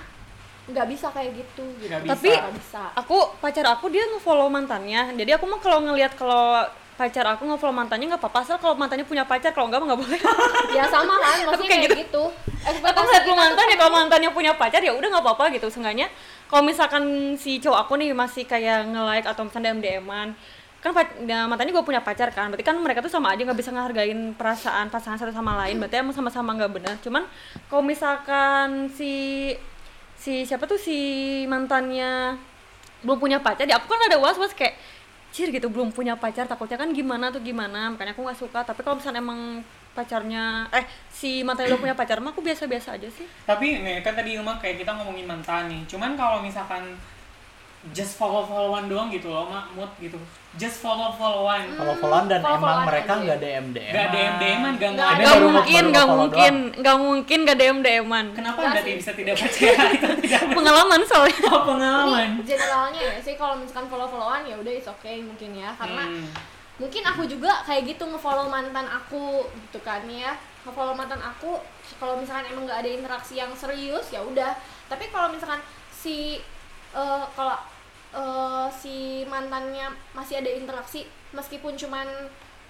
[0.68, 1.64] nggak bisa kayak gitu.
[1.80, 2.12] Gitu Nggak bisa.
[2.14, 2.84] Tapi- Nggak bisa.
[2.94, 5.16] aku pacar aku dia nge-follow mantannya.
[5.16, 6.68] Jadi aku mah kalau ngelihat kalau
[7.02, 10.02] pacar aku nge-follow mantannya nggak apa-apa asal kalau mantannya punya pacar kalau enggak mah nggak
[10.06, 10.20] boleh.
[10.78, 12.24] Ya sama kan maksudnya kayak kayak gitu.
[12.62, 15.68] aku ekspektasi ngeliat kita mantan ya kalau mantannya punya pacar ya udah nggak apa-apa gitu
[15.74, 16.08] seenggaknya.
[16.46, 17.04] Kalau misalkan
[17.42, 20.30] si cowok aku nih masih kayak nge-like atau misalnya DM DM-an
[20.82, 20.98] kan
[21.30, 24.34] ya, mantannya gue punya pacar kan berarti kan mereka tuh sama aja nggak bisa ngehargain
[24.34, 27.30] perasaan pasangan satu sama lain berarti emang sama-sama nggak benar cuman
[27.70, 29.54] kalau misalkan si
[30.18, 30.98] si siapa tuh si
[31.46, 32.34] mantannya
[33.06, 34.74] belum punya pacar ya aku kan ada was was kayak
[35.32, 38.60] cir gitu belum punya pacar takutnya kan gimana tuh gimana makanya aku nggak suka.
[38.68, 43.00] Tapi kalau misalnya emang pacarnya eh si mantannya udah punya pacar mah aku biasa biasa
[43.00, 43.28] aja sih.
[43.48, 45.82] Tapi nih kan tadi Ilma kayak kita ngomongin mantan nih.
[45.88, 46.96] Cuman kalau misalkan
[47.90, 50.14] just follow followan doang gitu loh mak mood gitu
[50.54, 53.90] just follow followan Follow followan dan emang follow-followan mereka nggak DM DM.
[53.90, 55.24] Gak DM DM-an, gak Nggak nggak ada.
[55.42, 58.26] mungkin, baru gak follow mungkin, gak mungkin gak DM DM-an.
[58.32, 61.42] Kenapa Nggak anda bisa tidak percaya itu tidak Pengalaman soalnya.
[61.50, 62.28] Oh, pengalaman.
[62.36, 66.04] Ini generalnya ya sih kalau misalkan follow followan ya udah it's okay mungkin ya karena
[66.04, 66.28] Hmm.
[66.78, 71.58] mungkin aku juga kayak gitu ngefollow mantan aku gitu kan ya ngefollow mantan aku
[71.96, 74.54] kalau misalkan emang nggak ada interaksi yang serius ya udah
[74.86, 76.42] tapi kalau misalkan si
[76.92, 77.54] eh, kalau
[78.12, 82.08] eh, si mantannya masih ada interaksi meskipun cuman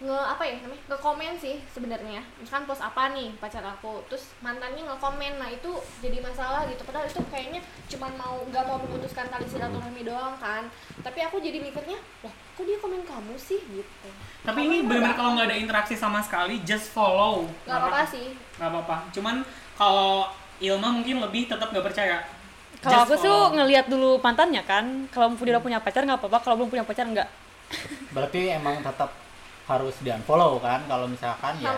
[0.02, 2.26] nge apa ya namanya nge komen sih sebenarnya.
[2.42, 5.70] Misalkan post apa nih pacar aku terus mantannya nge komen nah itu
[6.02, 6.82] jadi masalah gitu.
[6.82, 10.66] Padahal itu kayaknya cuman mau nggak mau memutuskan tali silaturahmi doang kan.
[11.06, 13.62] Tapi aku jadi mikirnya loh kok dia komen kamu sih?
[13.62, 14.10] Gitu.
[14.42, 17.46] Tapi Kamu ini benar-benar kalau nggak ada interaksi sama sekali, just follow.
[17.70, 18.34] nggak apa-apa sih.
[18.58, 18.98] Nggak apa-apa.
[19.14, 19.46] Cuman
[19.78, 22.41] kalau Ilma mungkin lebih tetap nggak percaya.
[22.82, 26.70] Kalau aku tuh ngelihat dulu mantannya kan, kalau udah punya pacar nggak apa-apa, kalau belum
[26.74, 27.30] punya pacar nggak.
[28.10, 29.14] Berarti emang tetap
[29.72, 31.72] harus di unfollow kan kalau misalkan ya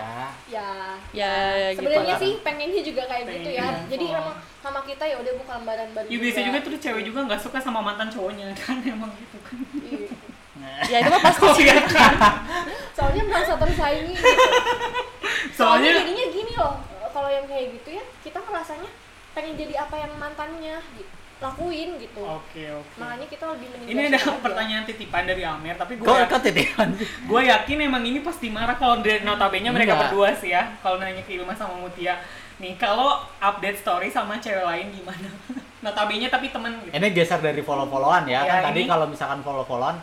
[0.50, 0.70] ya
[1.14, 1.34] Ya
[1.76, 1.86] gitu.
[1.86, 2.24] sebenarnya kan.
[2.26, 4.20] sih pengennya juga kayak gitu ya Pengen, jadi oh.
[4.24, 7.42] emang sama kita ya udah buka lembaran baru Ya biasa juga tuh cewek juga nggak
[7.44, 9.58] suka sama mantan cowoknya kan emang gitu kan.
[9.78, 10.10] Iya.
[10.90, 11.44] Ya itu mah pasti.
[11.46, 12.14] Oh iya kan.
[12.98, 14.26] soalnya merasa tersaingi gitu.
[15.60, 16.74] soalnya Soalnya jadinya gini loh
[17.14, 18.90] kalau yang kayak gitu ya kita ngerasanya
[19.34, 22.96] pengen jadi apa yang mantannya gitu, lakuin gitu Oke oke.
[22.96, 24.32] makanya kita lebih mending Ini ada aja.
[24.38, 28.74] pertanyaan titipan dari Amir, tapi gue kok yakin, titipan gue yakin emang ini pasti marah
[28.74, 30.02] kalau dari notabene mereka Enggak.
[30.08, 30.72] berdua sih ya.
[30.80, 32.22] Kalau nanya ke Ilma sama Mutia,
[32.58, 35.30] nih kalau update story sama cewek lain gimana?
[35.84, 36.94] notabene tapi temen gitu.
[36.94, 40.00] Ini geser dari follow followan ya, Ya, kan tadi ini- kalau misalkan follow followan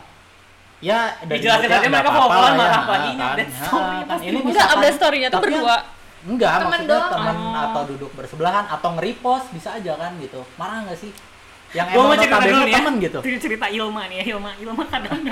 [0.79, 3.25] ya dari Dijelasin Mutia aja mereka follow-followan lah ya, marah lagi, kan.
[3.31, 5.77] update story kan ini Enggak update story-nya tuh berdua.
[6.23, 7.11] Enggak, Temen maksudnya doang.
[7.11, 7.63] temen Oh.
[7.63, 10.41] atau duduk bersebelahan atau nge-repost bisa aja kan gitu.
[10.55, 11.11] Marah nggak sih?
[11.71, 12.77] Yang Gue mau emang cerita dulu nih ya.
[12.77, 13.19] temen gitu.
[13.21, 14.51] Cerita- Cerita Ilma nih ya, Ilma.
[14.55, 15.17] Ilma kadang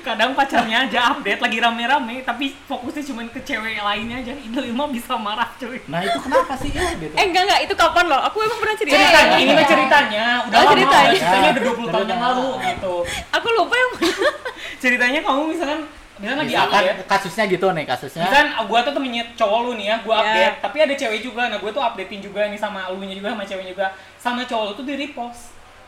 [0.00, 4.32] kadang pacarnya aja update lagi rame-rame tapi fokusnya cuma ke cewek lainnya aja.
[4.34, 5.80] Itu Ilma bisa marah cuy.
[5.84, 7.12] Nah itu kenapa sih ya gitu?
[7.12, 8.20] Eh enggak enggak, itu kapan loh?
[8.22, 8.94] Aku emang pernah cerita.
[8.94, 9.42] Ceritanya, iya.
[9.42, 11.10] ini mah ceritanya, udah Oh, lama, ceritanya.
[11.12, 12.94] ceritanya udah 20 tahun yang lalu gitu.
[13.30, 13.90] Aku lupa yang.
[14.78, 15.80] Ceritanya kamu misalkan
[16.20, 18.22] misalkan lagi Misalkan update, kasusnya gitu nih kasusnya.
[18.22, 20.20] Misalkan gua tuh temennya cowok lu nih ya, gua Ya.
[20.22, 21.42] update, tapi ada cewek juga.
[21.46, 23.86] Nah, gua tuh updatein juga nih sama lu nya juga sama ceweknya juga.
[24.16, 25.42] Sama cowok lu tuh di repost.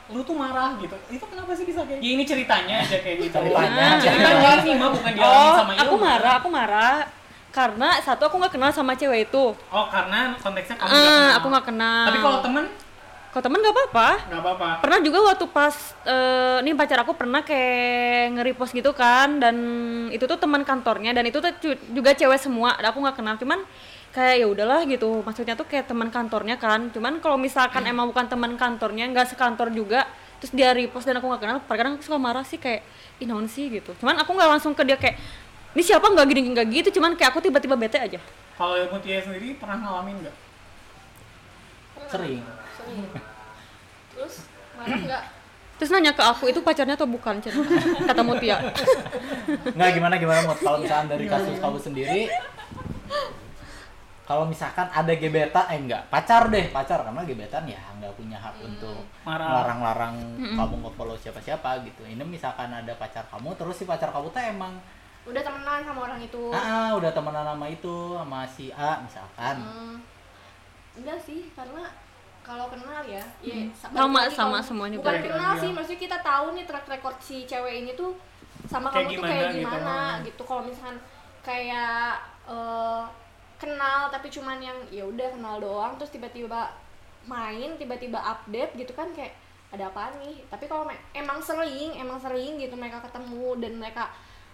[0.09, 0.97] Lu tuh marah gitu.
[1.09, 2.05] Itu kenapa sih bisa kayak gitu?
[2.05, 3.35] Ya ini ceritanya aja kayak gitu.
[3.35, 3.87] Ceritanya.
[3.97, 6.05] Ceritanya ini mah bukan dialami Oh, sama aku Ilma.
[6.07, 6.97] marah, aku marah.
[7.49, 9.45] Karena satu aku nggak kenal sama cewek itu.
[9.69, 11.37] Oh, karena konteksnya kamu nggak Ah, kenal.
[11.37, 12.03] aku nggak kenal.
[12.03, 12.65] Tapi kalau temen
[13.33, 14.09] Kalau temen nggak apa-apa.
[14.29, 14.69] nggak apa-apa.
[14.85, 15.73] Pernah juga waktu pas
[16.05, 19.57] eh nih pacar aku pernah kayak nge-repost gitu kan dan
[20.13, 21.49] itu tuh teman kantornya dan itu tuh
[21.97, 22.77] juga cewek semua.
[22.77, 23.65] Aku nggak kenal cuman
[24.13, 25.25] kayak ya udahlah gitu.
[25.25, 26.93] Maksudnya tuh kayak teman kantornya kan.
[26.93, 30.05] Cuman kalau misalkan emang bukan teman kantornya, nggak sekantor juga
[30.37, 32.83] terus dia repost dan aku nggak kenal, kadang aku suka marah sih kayak
[33.23, 33.95] ih naon sih gitu.
[34.03, 35.15] Cuman aku nggak langsung ke dia kayak
[35.73, 38.19] ini siapa nggak gini nggak gitu, cuman kayak aku tiba-tiba bete aja.
[38.59, 40.37] Kalau ilmu Tia sendiri pernah ngalamin nggak?
[42.11, 42.43] Sering.
[42.83, 43.09] Sering.
[44.13, 44.35] terus
[44.75, 45.23] marah nggak?
[45.73, 47.43] Terus nanya ke aku itu pacarnya atau bukan,
[48.07, 48.63] kata Mutia.
[49.75, 50.39] Nggak gimana gimana?
[50.47, 50.85] Mut kalau Iya.
[50.87, 52.23] misalkan dari kasus kamu sendiri
[54.23, 57.03] kalau misalkan ada gebetan eh enggak pacar deh pacar.
[57.03, 59.49] Karena gebetan ya nggak punya hak untuk Marah.
[59.51, 60.15] melarang-larang
[60.55, 62.07] kamu nge-follow siapa-siapa gitu.
[62.07, 64.79] Ini misalkan ada pacar kamu terus si pacar kamu tuh emang
[65.27, 66.43] udah temenan sama orang itu.
[66.55, 69.57] Ah udah temenan sama itu sama si A misalkan.
[69.59, 69.97] Hmm,
[70.95, 71.83] enggak sih karena
[72.43, 73.71] kalau kenal ya, ya Hmm.
[73.73, 75.75] Sama- sama kalau- semuanya Bukan kenal sih, ya.
[75.75, 78.19] maksudnya kita tahu nih track record si cewek ini tuh
[78.65, 79.59] sama Kayak kamu tuh kayak gitu.
[79.61, 80.23] gimana Hmm.
[80.25, 80.43] gitu.
[80.43, 80.97] Kalau misalkan
[81.41, 83.03] kayak eh,
[83.57, 86.75] kenal tapi cuman yang ya udah kenal doang, terus tiba-tiba
[87.25, 89.31] main, tiba-tiba update gitu kan kayak
[89.71, 90.43] ada apa nih?
[90.49, 94.11] Tapi kalau emang sering, emang sering gitu mereka ketemu dan mereka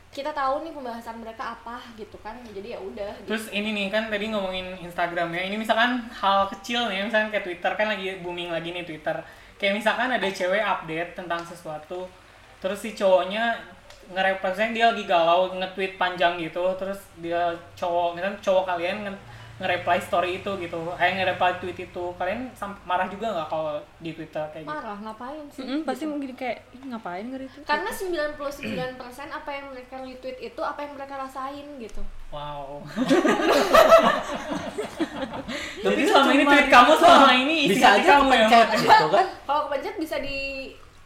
[0.08, 3.28] kita tahu nih pembahasan mereka apa gitu kan jadi ya udah gitu.
[3.28, 5.42] Terus ini nih kan tadi ngomongin Instagram ya.
[5.46, 9.20] Ini misalkan hal kecil nih, misalkan kayak Twitter kan lagi booming lagi nih Twitter.
[9.60, 12.08] Kayak misalkan ada cewek update tentang sesuatu,
[12.62, 13.58] terus si cowoknya
[14.08, 19.22] nge-reply dia lagi galau nge-tweet panjang gitu, terus dia cowok, misalkan cowok kalian nge-
[19.58, 24.10] nge-reply story itu gitu, eh nge-reply tweet itu, kalian sam- marah juga nggak kalau di
[24.12, 24.70] Twitter kayak gitu?
[24.70, 26.12] marah ngapain sih Mm-mm, pasti gitu.
[26.12, 28.94] mungkin kayak "Ih, ngapain nggak itu karena 99%
[29.28, 32.84] apa yang mereka retweet itu apa yang mereka rasain gitu Wow.
[35.80, 38.48] Tapi selama ini tweet kamu selama ini isi bisa hati aja kamu ya.
[38.68, 40.38] gitu kan kalau kepencet bisa di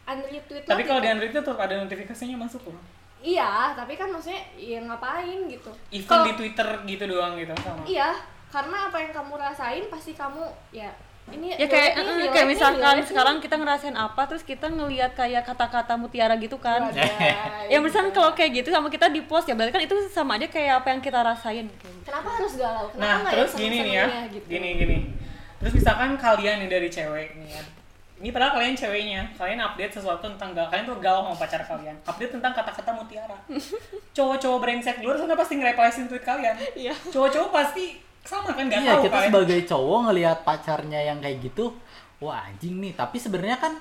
[0.04, 2.82] unretweet Tapi kalau di itu tetap ada notifikasinya masuk loh.
[3.22, 7.82] iya tapi kan maksudnya ya ngapain gitu Even Kalau- di Twitter gitu doang gitu sama.
[7.86, 8.10] iya
[8.52, 10.92] karena apa yang kamu rasain pasti kamu ya
[11.24, 13.06] ini ya kayak eh, relate kayak nih, misalkan nih.
[13.06, 17.08] sekarang kita ngerasain apa terus kita ngelihat kayak kata-kata mutiara gitu kan Wadah,
[17.72, 20.44] ya misalkan kalau kayak gitu sama kita di post ya berarti kan itu sama aja
[20.46, 21.70] kayak apa yang kita rasain
[22.02, 24.06] kenapa harus galau kenapa Nah, nggak terus gini nih ya.
[24.28, 24.46] gitu?
[24.50, 24.96] Gini gini.
[25.56, 27.62] Terus misalkan kalian nih dari cewek nih ya.
[28.18, 31.94] Ini padahal kalian ceweknya, kalian update sesuatu tentang gal, kalian tuh galau sama pacar kalian.
[32.02, 33.34] Update tentang kata-kata mutiara.
[34.18, 36.54] Cowok-cowok brengsek di luar sana pasti nge-replyin tweet kalian.
[36.74, 36.94] Iya.
[37.10, 39.28] Cowok-cowok pasti sama kan nggak iya tahu kita kalian.
[39.28, 41.64] sebagai cowok ngelihat pacarnya yang kayak gitu
[42.18, 43.72] wah anjing nih tapi sebenarnya kan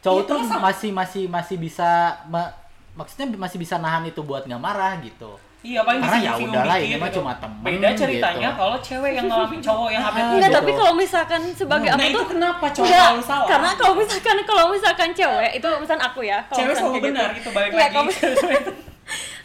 [0.00, 1.88] cowok Iya, tuh sama- masih masih masih bisa
[2.26, 2.50] ma-
[2.92, 6.92] maksudnya masih bisa nahan itu buat nggak marah gitu Iya paling Karena ya udahlah, ini
[6.94, 7.24] mah gitu.
[7.24, 8.60] cuma temen Beda ceritanya gitu.
[8.60, 10.20] kalau cewek yang ngalamin cowok yang update.
[10.20, 10.58] Ah, Enggak, gitu.
[10.60, 13.48] tapi kalau misalkan sebagai Nah, aku itu tuh kenapa cowok Enggak, selalu salah?
[13.48, 16.38] Karena kalau misalkan kalau misalkan cewek itu misalkan aku ya.
[16.44, 17.40] kalau Cewek selalu kayak benar gitu.
[17.40, 17.96] itu balik Enggak, lagi.
[17.96, 18.12] kalau-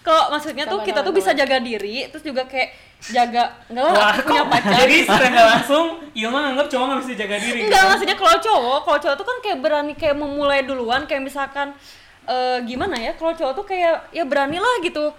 [0.02, 2.70] Kalau maksudnya tuh kita tuh bisa jaga diri, terus juga kayak
[3.02, 4.72] jaga enggak lah Wah, aku punya pacar.
[4.78, 7.60] Jadi secara nggak langsung, Ilma nganggap cowok nggak bisa jaga diri.
[7.64, 7.90] Enggak, gitu.
[7.90, 11.72] maksudnya kalau cowok, kalau cowok tuh kan kayak berani kayak memulai duluan kayak misalkan
[12.26, 13.12] eh, gimana ya?
[13.14, 15.16] Kalau cowok tuh kayak ya beranilah gitu.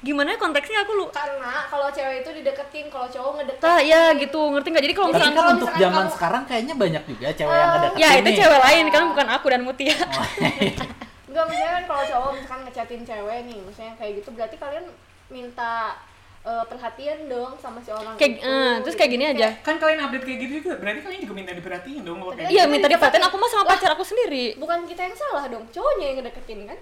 [0.00, 4.12] Gimana ya konteksnya aku lu karena kalau cewek itu dideketin kalau cowok ngedeketin Tah, ya
[4.12, 4.84] gitu, ngerti nggak?
[4.84, 7.64] Jadi kalau misalkan kan kalau untuk misalkan zaman kamu- sekarang kayaknya banyak juga cewek yang
[7.64, 8.36] Eh, ngedeketin ya itu nih.
[8.36, 9.96] cewek lain kan bukan aku dan Mutia.
[9.96, 10.26] Oh,
[11.26, 14.84] Enggak, maksudnya kan kalau cowok misalkan ngechatin cewek nih, maksudnya kayak gitu berarti kalian
[15.26, 15.72] minta
[16.44, 18.44] eh, perhatian dong sama si orang Kayak itu.
[18.46, 19.48] eh, terus kayak gini aja.
[19.60, 22.18] Kan kalian update kayak gitu juga, berarti kalian juga minta diperhatiin dong.
[22.18, 24.44] kalau kayak Iya, minta diperhatiin aku mah sama pacar aku sendiri.
[24.54, 26.78] Bukan kita yang salah dong, cowoknya yang ngedeketin kan?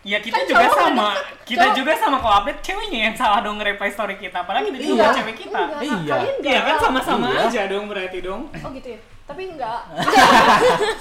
[0.00, 1.08] Ya kita Kan juga sama,
[1.44, 4.80] kita cowok- juga sama kalau update ceweknya yang salah dong nge-reply story kita, padahal kita
[4.80, 5.12] juga Iya.
[5.12, 5.60] cewek kita.
[5.76, 6.16] Enggak, Iya.
[6.40, 7.40] Iya kan sama-sama Iya.
[7.44, 8.48] aja dong berarti dong.
[8.56, 9.00] Oh gitu ya.
[9.26, 9.80] Tapi enggak.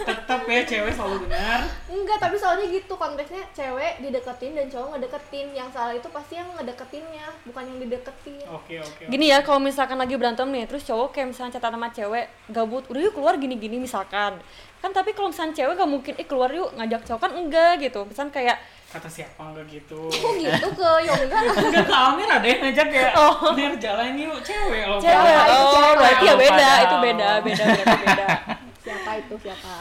[0.04, 1.60] Tetap ya cewek selalu benar.
[1.88, 5.48] enggak, tapi soalnya gitu konteksnya cewek dideketin dan cowok ngedeketin.
[5.54, 8.44] Yang salah itu pasti yang ngedeketinnya, bukan yang dideketin.
[8.48, 8.84] Oke oke.
[9.00, 9.04] oke.
[9.08, 12.84] Gini ya, kalau misalkan lagi berantem nih, terus cowok kayak misalnya catat sama cewek, gabut,
[12.86, 14.38] udah yuk keluar gini-gini misalkan.
[14.78, 18.04] Kan tapi kalau misalnya cewek gak mungkin, eh keluar yuk ngajak cowok kan enggak gitu.
[18.04, 18.58] Misalkan kayak,
[18.90, 20.10] Kata siapa enggak gitu.
[20.10, 21.38] Kok gitu ke Yoga?
[21.46, 23.10] Enggak ke Amir ada yang ngajak ya.
[23.14, 23.54] Oh.
[23.54, 24.98] Mir jalan yuk cewek loh.
[24.98, 25.96] cewek, Padahal itu oh cewek.
[25.96, 26.82] berarti ya beda, Padahal.
[26.82, 28.28] itu beda, beda, beda, beda.
[28.84, 29.76] siapa itu siapa?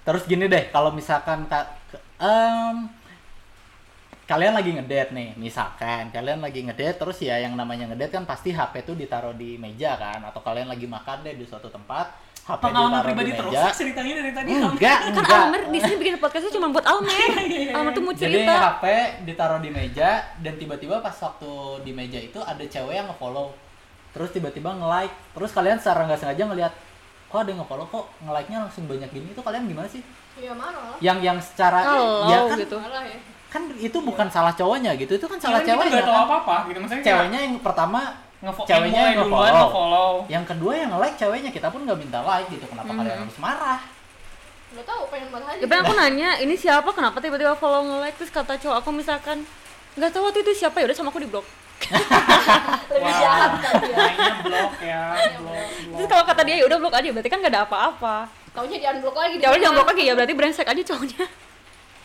[0.00, 2.92] terus gini deh kalau misalkan ka- ke- em,
[4.24, 8.52] kalian lagi ngedate nih misalkan kalian lagi ngedate terus ya yang namanya ngedate kan pasti
[8.52, 12.12] HP tuh ditaruh di meja kan atau kalian lagi makan deh di suatu tempat
[12.44, 14.48] HP Pengalaman pribadi di terus meja ceritanya dari tadi.
[14.52, 17.16] enggak Kan enggak Almer di sini bikin podcastnya cuma buat Almer.
[17.76, 18.52] Almer tuh mau jadi cerita.
[18.70, 18.84] HP
[19.24, 23.56] ditaruh di meja dan tiba-tiba pas waktu di meja itu ada cewek yang nge-follow
[24.10, 26.72] terus tiba-tiba nge-like terus kalian secara nggak sengaja ngelihat
[27.26, 30.04] kok ada yang nge-follow kok nge-like-nya langsung banyak gini itu kalian gimana sih
[30.36, 30.98] Ya marah.
[30.98, 32.76] yang yang secara Kalau ya kan gitu.
[32.76, 33.18] Marah ya.
[33.48, 36.20] kan itu bukan salah cowoknya gitu itu kan salah Iya, kita ceweknya kan.
[36.20, 37.04] apa-apa gitu maksudnya.
[37.04, 38.00] ceweknya yang pertama
[38.64, 39.64] ceweknya yang nge-follow.
[39.64, 40.10] nge-follow.
[40.26, 42.98] yang kedua yang like ceweknya kita pun nggak minta like gitu kenapa Mhm.
[42.98, 43.80] kalian harus marah
[44.70, 45.60] Enggak tahu pengen marah aja.
[45.62, 46.90] Ya pengen aku nanya, ini siapa?
[46.90, 48.18] Kenapa tiba-tiba follow nge-like?
[48.18, 49.46] Terus kata cowok aku misalkan,
[49.94, 51.46] nggak tahu waktu itu siapa ya udah sama aku di blok.
[52.90, 53.94] Lebih jahat kan dia.
[53.94, 55.02] Mainnya blok ya,
[55.38, 58.16] blok, Terus kalau kata dia ya udah blok aja, berarti kan nggak ada apa-apa.
[58.50, 59.34] Taunya di unblock lagi.
[59.36, 61.24] Ya udah jangan blok lagi ya, berarti brengsek aja cowoknya.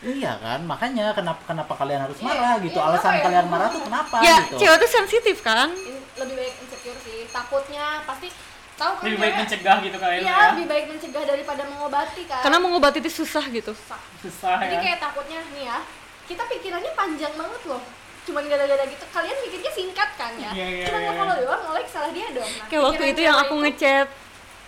[0.02, 3.22] Iya kan makanya kenapa kenapa kalian harus Iya, marah gitu iya, alasan ya?
[3.22, 5.68] kalian marah tuh kenapa ya gitu cewek tuh sensitif kan.
[5.70, 7.24] In- lebih baik insecure sih.
[7.26, 8.28] Takutnya pasti
[8.74, 10.46] tahu kan Lebih baik cewek- mencegah gitu kalian Iya, ya.
[10.52, 12.40] lebih baik mencegah daripada mengobati kan.
[12.40, 13.72] Karena mengobati itu susah gitu.
[13.72, 14.00] Susah.
[14.18, 14.80] Susah Jadi ya.
[14.82, 15.78] kayak takutnya nih ya,
[16.24, 17.80] kita pikirannya panjang banget loh.
[18.20, 20.50] Cuman gara-gara gitu, kalian mikirnya singkat kan ya.
[20.50, 21.08] Iya, iya, Cuma iya.
[21.08, 22.44] nge-follow doang, salah dia dong.
[22.46, 24.06] Nah, Kayak waktu itu yang aku itu- ngechat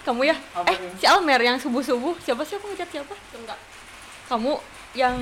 [0.03, 0.91] kamu ya, Apa eh tuh?
[0.95, 3.13] si Almer yang subuh-subuh, siapa sih aku ngechat siapa?
[3.35, 3.59] Enggak.
[4.27, 4.57] Kamu
[4.93, 5.17] yang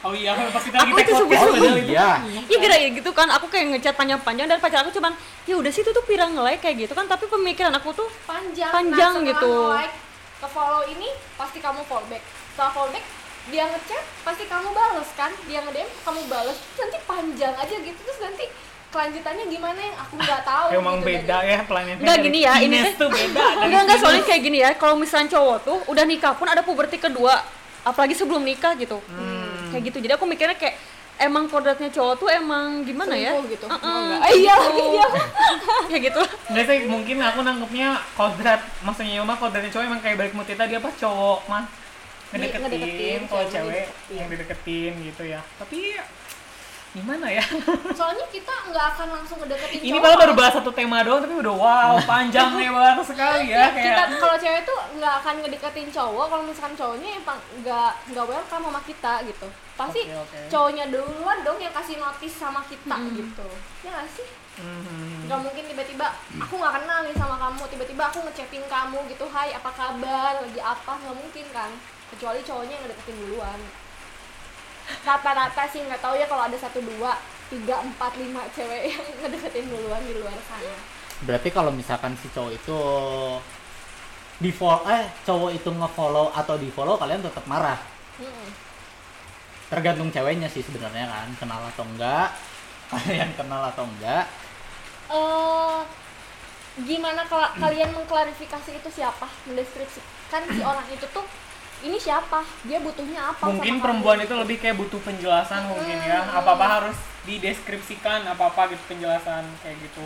[0.00, 1.88] Oh iya, pas kita lagi Aku itu oh padahal itu.
[1.88, 2.08] iya
[2.44, 5.12] Iya kira gitu kan, aku kayak ngechat panjang-panjang dan pacar aku cuman
[5.44, 8.68] ya udah sih itu tuh pirang nge-like kayak gitu kan, tapi pemikiran aku tuh Panjang.
[8.70, 9.52] Panjang nah, setelah gitu.
[9.70, 9.96] nge-like,
[10.34, 12.24] ke follow ini pasti kamu follow back.
[12.50, 13.04] Setelah follow back,
[13.46, 15.30] dia ngechat pasti kamu bales kan.
[15.44, 16.58] Dia nge-DM kamu bales.
[16.74, 18.44] Nanti panjang aja gitu terus nanti
[18.88, 20.66] kelanjutannya gimana yang aku nggak tahu.
[20.70, 22.00] Emang gitu beda dari- ya planetnya.
[22.00, 23.42] Enggak dari gini ya, ini tuh beda.
[23.64, 24.00] enggak Venus.
[24.00, 27.36] soalnya kayak gini ya, kalau misalnya cowok tuh udah nikah pun ada puberti kedua,
[27.84, 28.98] apalagi sebelum nikah gitu.
[29.04, 29.70] Hmm.
[29.70, 29.98] Kayak gitu.
[30.00, 30.76] Jadi aku mikirnya kayak
[31.14, 33.36] emang kodratnya cowok tuh emang gimana ya?
[33.44, 33.64] Gitu.
[33.64, 34.20] Uh-uh, Oh, enggak.
[34.20, 34.82] kayak Iya, gitu.
[34.94, 35.06] iya.
[35.86, 36.22] kayak gitu.
[36.48, 40.78] Enggak sih, mungkin aku nangkepnya kodrat Maksudnya Yoma kodratnya cowok emang kayak balik mutita dia
[40.78, 41.64] apa cowok mah
[42.30, 44.16] Ngedeketin, Ngedeketin, kalau cewek cewek ngedeketin.
[44.18, 45.80] yang dideketin gitu ya Tapi
[46.94, 47.42] gimana ya?
[47.98, 51.34] Soalnya kita nggak akan langsung ngedeketin Ini malah baru kalau- bahas satu tema doang tapi
[51.34, 54.22] udah wow panjang lebar sekali ya kita kayak.
[54.22, 58.80] kalau cewek tuh nggak akan ngedeketin cowok kalau misalkan cowoknya emang nggak nggak welcome sama
[58.82, 59.46] kita gitu.
[59.74, 60.38] Pasti Oke, oke.
[60.48, 63.48] cowoknya duluan dong yang kasih notice sama kita gitu.
[63.82, 64.28] Ya nggak sih?
[64.54, 65.26] Mhm.
[65.26, 66.06] nggak mungkin tiba-tiba
[66.38, 70.38] aku nggak kenal nih sama kamu tiba-tiba aku ngechatin kamu gitu hai apa kabar?
[70.40, 70.92] Lagi apa?
[70.96, 71.70] Nggak mungkin kan.
[72.06, 73.58] Kecuali cowoknya yang ngedeketin duluan
[75.04, 77.16] rata-rata sih nggak tahu ya kalau ada satu dua
[77.48, 80.74] tiga empat lima cewek yang ngedeketin duluan di luar sana
[81.24, 82.78] Berarti kalau misalkan si cowok itu
[84.42, 87.78] di follow eh cowok itu nge-follow atau di follow kalian tetap marah.
[88.18, 88.48] Mm-mm.
[89.70, 92.28] Tergantung ceweknya sih sebenarnya kan, kenal atau enggak.
[92.92, 94.28] Kalian kenal atau enggak?
[95.04, 95.80] eh
[96.74, 101.22] gimana kalau kalian mengklarifikasi itu siapa mendeskripsikan si orang itu tuh
[101.84, 104.24] ini siapa dia butuhnya apa mungkin sama perempuan kamu?
[104.24, 109.44] itu lebih kayak butuh penjelasan mungkin ya apa apa harus dideskripsikan apa apa gitu penjelasan
[109.60, 110.04] kayak gitu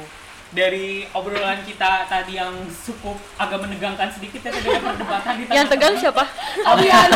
[0.49, 5.68] dari obrolan kita tadi yang cukup agak menegangkan sedikit ya tadi ada perdebatan di Yang
[5.68, 6.24] tegang siapa?
[6.66, 7.09] kalian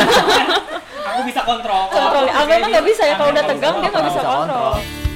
[1.03, 2.29] aku bisa kontrol Kalau Kontrol.
[2.29, 4.69] aku kayak nggak bisa ya, kalau udah tegang dia nggak bisa Nggak bisa kontrol.
[4.69, 5.12] kontrol.